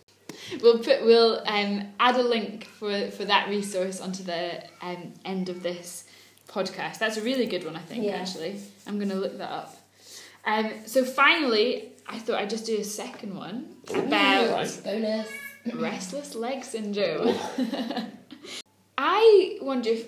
We'll 0.63 0.79
put 0.79 1.05
we'll 1.05 1.43
um, 1.47 1.89
add 1.99 2.17
a 2.17 2.23
link 2.23 2.65
for, 2.67 3.11
for 3.11 3.25
that 3.25 3.49
resource 3.49 4.01
onto 4.01 4.23
the 4.23 4.63
um, 4.81 5.15
end 5.25 5.49
of 5.49 5.63
this 5.63 6.05
podcast. 6.49 6.99
That's 6.99 7.17
a 7.17 7.23
really 7.23 7.47
good 7.47 7.65
one, 7.65 7.77
I 7.77 7.81
think. 7.81 8.05
Yeah. 8.05 8.17
Actually, 8.17 8.61
I'm 8.87 8.97
going 8.99 9.09
to 9.11 9.17
look 9.17 9.37
that 9.39 9.51
up. 9.51 9.77
Um, 10.45 10.73
so 10.87 11.05
finally, 11.05 11.93
I 12.07 12.19
thought 12.19 12.37
I'd 12.41 12.51
just 12.51 12.67
do 12.67 12.79
a 12.79 12.85
second 12.85 13.35
one 13.37 13.75
Ooh, 13.91 13.99
about 14.01 14.51
right. 14.51 14.81
Bonus. 14.85 15.29
restless 15.75 16.35
leg 16.35 16.63
syndrome. 16.65 17.35
I 18.99 19.59
wonder 19.61 19.91
if 19.91 20.07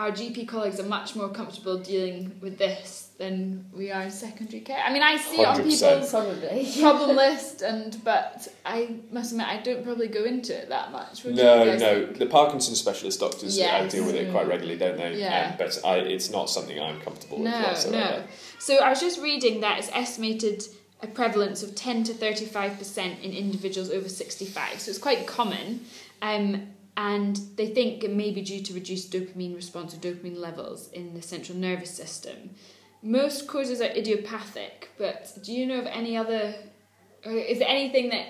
our 0.00 0.10
GP 0.10 0.48
colleagues 0.48 0.80
are 0.80 0.84
much 0.84 1.14
more 1.14 1.28
comfortable 1.28 1.76
dealing 1.76 2.32
with 2.40 2.56
this 2.56 3.10
than 3.18 3.66
we 3.70 3.90
are 3.90 4.00
in 4.04 4.10
secondary 4.10 4.60
care. 4.60 4.82
I 4.82 4.90
mean, 4.90 5.02
I 5.02 5.18
see 5.18 5.42
it 5.42 5.46
on 5.46 5.56
people's 5.58 6.10
Probably. 6.10 6.72
problem 6.80 7.16
list, 7.16 7.60
and 7.60 8.02
but 8.02 8.48
I 8.64 8.94
must 9.12 9.32
admit 9.32 9.46
I 9.46 9.58
don't 9.58 9.84
probably 9.84 10.08
go 10.08 10.24
into 10.24 10.56
it 10.56 10.70
that 10.70 10.90
much. 10.90 11.22
No, 11.26 11.64
no. 11.76 11.78
think? 12.06 12.18
The 12.18 12.24
Parkinson's 12.24 12.80
specialist 12.80 13.20
doctors 13.20 13.58
Yes. 13.58 13.92
deal 13.92 14.06
with 14.06 14.14
it 14.14 14.30
quite 14.32 14.48
regularly, 14.48 14.78
don't 14.78 14.96
they? 14.96 15.20
Yeah. 15.20 15.50
Um, 15.50 15.56
but 15.58 15.78
I, 15.84 15.96
it's 15.98 16.30
not 16.30 16.48
something 16.48 16.80
I'm 16.80 16.98
comfortable 17.02 17.36
with 17.40 17.52
No, 17.52 17.60
whatsoever. 17.60 18.20
no. 18.20 18.24
So 18.58 18.76
I 18.78 18.88
was 18.88 19.00
just 19.00 19.20
reading 19.20 19.60
that 19.60 19.80
it's 19.80 19.90
estimated 19.92 20.64
a 21.02 21.08
prevalence 21.08 21.62
of 21.62 21.74
10 21.74 22.04
to 22.04 22.14
35% 22.14 23.22
in 23.22 23.32
individuals 23.32 23.90
over 23.90 24.08
65. 24.08 24.80
So 24.80 24.88
it's 24.90 24.98
quite 24.98 25.26
common. 25.26 25.84
Um, 26.22 26.68
and 27.00 27.40
they 27.56 27.66
think 27.66 28.04
it 28.04 28.12
may 28.12 28.30
be 28.30 28.42
due 28.42 28.60
to 28.60 28.74
reduced 28.74 29.10
dopamine 29.10 29.56
response 29.56 29.94
or 29.94 29.96
dopamine 29.96 30.36
levels 30.36 30.92
in 30.92 31.14
the 31.14 31.22
central 31.22 31.56
nervous 31.56 31.90
system. 31.90 32.50
Most 33.02 33.46
causes 33.46 33.80
are 33.80 33.86
idiopathic, 33.96 34.90
but 34.98 35.32
do 35.42 35.50
you 35.50 35.64
know 35.64 35.78
of 35.78 35.86
any 35.86 36.14
other, 36.14 36.54
or 37.24 37.32
is 37.32 37.58
there 37.58 37.68
anything 37.68 38.10
that, 38.10 38.26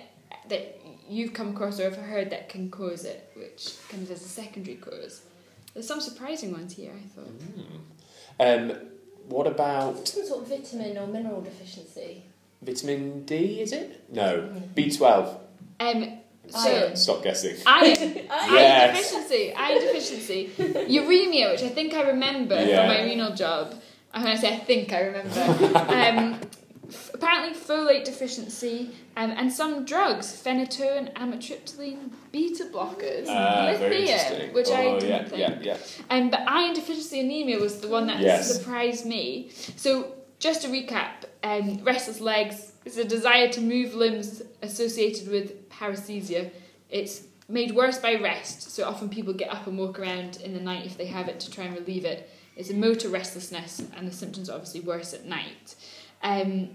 that 0.50 0.80
you've 1.08 1.32
come 1.32 1.48
across 1.48 1.80
or 1.80 1.90
have 1.90 1.96
heard 1.96 2.30
that 2.30 2.48
can 2.48 2.70
cause 2.70 3.04
it, 3.04 3.32
which 3.34 3.74
comes 3.88 4.08
as 4.08 4.24
a 4.24 4.28
secondary 4.28 4.76
cause? 4.76 5.22
There's 5.74 5.88
some 5.88 6.00
surprising 6.00 6.52
ones 6.52 6.72
here, 6.72 6.92
I 6.94 7.08
thought. 7.08 7.32
Um, 8.38 8.76
what 9.26 9.48
about 9.48 10.06
Some 10.06 10.24
sort 10.24 10.42
of 10.44 10.48
vitamin 10.48 10.96
or 10.96 11.08
mineral 11.08 11.40
deficiency. 11.40 12.22
vitamin 12.62 13.24
D? 13.24 13.60
Is 13.62 13.72
it? 13.72 14.04
No. 14.12 14.42
Mm. 14.42 14.74
B12. 14.74 15.38
Um, 15.80 16.19
so, 16.50 16.58
Iron. 16.84 16.96
Stop 16.96 17.22
guessing. 17.22 17.56
Iron. 17.66 17.96
Yes. 18.52 18.96
Deficiency. 19.10 19.52
Iron 19.54 19.80
deficiency. 19.80 20.50
Uremia, 20.58 21.52
which 21.52 21.62
I 21.62 21.68
think 21.68 21.94
I 21.94 22.02
remember 22.02 22.54
Yeah. 22.62 22.80
from 22.80 22.88
my 22.88 23.02
renal 23.04 23.34
job. 23.34 23.74
And 24.12 24.24
when 24.24 24.32
I 24.32 24.36
say 24.36 24.54
I 24.54 24.58
think 24.58 24.92
I 24.92 25.00
remember. 25.02 25.40
um, 25.76 26.40
f- 26.88 27.10
apparently 27.14 27.58
folate 27.58 28.04
deficiency 28.04 28.90
um, 29.16 29.30
and 29.32 29.52
some 29.52 29.84
drugs, 29.84 30.26
phenytoin, 30.44 31.12
amitriptyline, 31.14 32.10
beta 32.32 32.64
blockers, 32.72 33.26
very 33.78 34.00
lithium, 34.06 34.52
which 34.52 34.68
oh, 34.70 34.74
I 34.74 34.98
didn't 34.98 35.08
yeah, 35.08 35.24
think. 35.28 35.64
yeah, 35.64 35.76
yeah. 35.76 35.76
Um, 36.10 36.30
but 36.30 36.40
iron 36.48 36.74
deficiency 36.74 37.20
anemia 37.20 37.58
was 37.60 37.80
the 37.80 37.88
one 37.88 38.06
that 38.08 38.20
Yes. 38.20 38.52
surprised 38.56 39.06
me. 39.06 39.50
So, 39.76 40.14
just 40.40 40.62
to 40.62 40.68
recap, 40.68 41.24
um, 41.44 41.84
restless 41.84 42.20
legs 42.20 42.72
is 42.84 42.96
a 42.98 43.04
desire 43.04 43.48
to 43.52 43.60
move 43.60 43.94
limbs 43.94 44.42
associated 44.62 45.28
with 45.28 45.52
paresthesia. 45.80 46.50
It's 46.90 47.22
made 47.48 47.74
worse 47.74 47.98
by 47.98 48.14
rest, 48.14 48.70
so 48.70 48.84
often 48.84 49.08
people 49.08 49.32
get 49.32 49.50
up 49.52 49.66
and 49.66 49.78
walk 49.78 49.98
around 49.98 50.40
in 50.42 50.54
the 50.54 50.60
night 50.60 50.86
if 50.86 50.96
they 50.96 51.06
have 51.06 51.28
it 51.28 51.40
to 51.40 51.50
try 51.50 51.64
and 51.64 51.74
relieve 51.74 52.04
it. 52.04 52.28
It's 52.56 52.70
a 52.70 52.74
motor 52.74 53.08
restlessness, 53.08 53.82
and 53.96 54.06
the 54.06 54.12
symptoms 54.12 54.50
are 54.50 54.54
obviously 54.54 54.80
worse 54.80 55.14
at 55.14 55.24
night. 55.24 55.74
Um, 56.22 56.70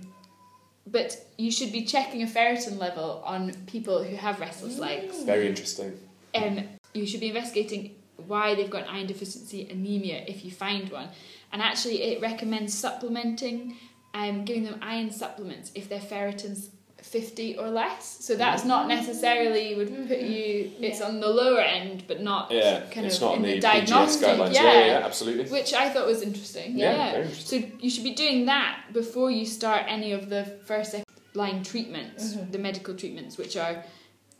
but 0.87 1.17
you 1.37 1.51
should 1.51 1.71
be 1.71 1.83
checking 1.83 2.23
a 2.23 2.27
ferritin 2.27 2.77
level 2.77 3.21
on 3.25 3.53
people 3.67 4.03
who 4.03 4.15
have 4.15 4.39
restless 4.39 4.77
legs 4.77 5.23
Very 5.23 5.47
interesting. 5.47 5.97
um, 6.35 6.63
you 6.93 7.07
should 7.07 7.19
be 7.19 7.29
investigating 7.29 7.95
why 8.27 8.55
they've 8.55 8.69
got 8.69 8.87
iron 8.87 9.07
deficiency 9.07 9.67
anemia 9.69 10.23
if 10.27 10.45
you 10.45 10.51
find 10.51 10.89
one. 10.91 11.09
And 11.51 11.61
actually, 11.61 12.01
it 12.03 12.21
recommends 12.21 12.73
supplementing, 12.73 13.77
um, 14.13 14.45
giving 14.45 14.63
them 14.63 14.79
iron 14.81 15.11
supplements 15.11 15.71
if 15.75 15.89
their 15.89 15.99
ferritin's 15.99 16.69
50 17.05 17.57
or 17.57 17.69
less. 17.69 18.17
So 18.25 18.35
that's 18.35 18.65
not 18.65 18.85
mm. 18.85 18.89
necessarily 18.89 19.75
would 19.75 19.89
put 20.07 20.19
mm. 20.19 20.29
you, 20.29 20.71
it's 20.81 20.99
Yeah. 20.99 21.05
on 21.07 21.19
the 21.19 21.27
lower 21.29 21.61
end, 21.61 22.03
but 22.07 22.21
not 22.21 22.51
Yeah, 22.51 22.81
kind 22.91 23.05
it's 23.05 23.17
of 23.17 23.21
not 23.21 23.35
in 23.37 23.45
in 23.45 23.51
the 23.51 23.59
the 23.59 23.67
PGS 23.67 23.71
diagnostic. 23.71 24.27
guidelines. 24.27 24.53
yeah. 24.53 24.63
Yeah, 24.63 24.85
yeah, 24.85 25.05
absolutely. 25.05 25.45
Which 25.45 25.73
I 25.73 25.89
thought 25.89 26.07
was 26.07 26.21
interesting. 26.21 26.77
Yeah, 26.77 26.91
Yeah. 26.91 27.11
very 27.11 27.23
interesting. 27.25 27.61
So 27.71 27.77
you 27.79 27.89
should 27.89 28.03
be 28.03 28.15
doing 28.15 28.45
that 28.47 28.79
before 28.91 29.29
you 29.31 29.45
start 29.45 29.83
any 29.87 30.11
of 30.13 30.29
the 30.29 30.43
first 30.65 30.95
line 31.35 31.63
treatments, 31.63 32.33
Mhm. 32.33 32.51
the 32.51 32.57
medical 32.59 32.93
treatments, 32.95 33.37
which 33.37 33.55
are 33.55 33.83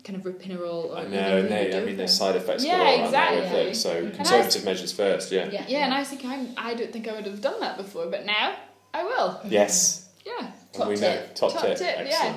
kind 0.03 0.15
of 0.17 0.23
ropinirole 0.23 0.85
or 0.91 0.97
I 0.97 1.07
know, 1.07 1.37
and 1.37 1.49
they, 1.49 1.75
I 1.75 1.83
mean, 1.83 1.97
there's 1.97 2.13
side 2.13 2.35
effects 2.35 2.63
Yeah, 2.63 2.77
galore, 2.77 2.87
aren't 2.87 3.11
there, 3.11 3.37
exactly. 3.39 3.59
with 3.65 3.67
it? 3.67 3.75
So 3.75 3.89
mm-hmm. 3.89 4.05
And 4.05 4.13
I 4.13 4.17
conservative 4.17 4.65
measures 4.65 4.91
first, 4.91 5.31
yeah. 5.31 5.49
Yeah. 5.51 5.65
Yeah, 5.67 5.85
and 5.85 5.93
I 5.93 5.99
was 5.99 6.09
thinking, 6.09 6.29
I'm, 6.29 6.49
I 6.57 6.73
don't 6.73 6.91
think 6.93 7.07
I 7.07 7.13
would 7.13 7.25
have 7.25 7.41
done 7.41 7.59
that 7.61 7.77
before, 7.77 8.05
but 8.07 8.25
now 8.25 8.55
I 8.93 9.03
will. 9.03 9.39
Yes. 9.49 10.09
Mm-hmm. 10.25 10.43
Yeah. 10.43 10.51
Top 10.73 10.81
and 10.81 10.89
we 10.89 10.95
know. 10.95 11.11
tip. 11.13 11.35
Top, 11.35 11.53
Top 11.53 11.61
tip. 11.63 11.77
tip, 11.77 12.07
yeah. 12.09 12.35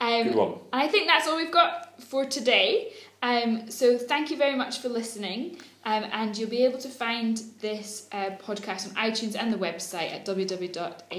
Um, 0.00 0.24
Good 0.24 0.34
one. 0.34 0.52
And 0.72 0.82
I 0.82 0.88
think 0.88 1.06
that's 1.08 1.28
all 1.28 1.36
we've 1.36 1.52
got 1.52 2.00
for 2.02 2.24
today. 2.24 2.92
Um, 3.22 3.70
so 3.70 3.98
thank 3.98 4.30
you 4.30 4.36
very 4.36 4.56
much 4.56 4.78
for 4.80 4.88
listening. 4.88 5.58
Um, 5.84 6.04
and 6.12 6.36
you'll 6.36 6.50
be 6.50 6.64
able 6.64 6.78
to 6.78 6.90
find 6.90 7.40
this 7.60 8.06
uh, 8.12 8.30
podcast 8.42 8.86
on 8.86 8.94
iTunes 8.96 9.34
and 9.34 9.50
the 9.50 9.56
website 9.56 10.12
at 10.12 10.26
www.aeme.org.uk. 10.26 11.16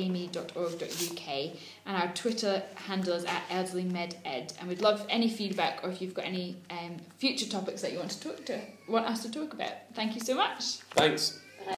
And 1.85 1.97
our 1.97 2.13
Twitter 2.13 2.61
handle 2.75 3.13
is 3.15 3.25
at 3.25 3.41
elderlymed.ed. 3.49 4.53
And 4.59 4.69
we'd 4.69 4.81
love 4.81 5.03
any 5.09 5.29
feedback 5.29 5.83
or 5.83 5.89
if 5.89 5.99
you've 6.01 6.13
got 6.13 6.25
any 6.25 6.57
um, 6.69 6.97
future 7.17 7.47
topics 7.49 7.81
that 7.81 7.91
you 7.91 7.97
want 7.97 8.11
to 8.11 8.21
talk 8.21 8.45
to, 8.45 8.61
want 8.87 9.07
us 9.07 9.23
to 9.23 9.31
talk 9.31 9.53
about. 9.53 9.73
Thank 9.95 10.13
you 10.13 10.21
so 10.21 10.35
much. 10.35 10.75
Thanks. 10.91 11.39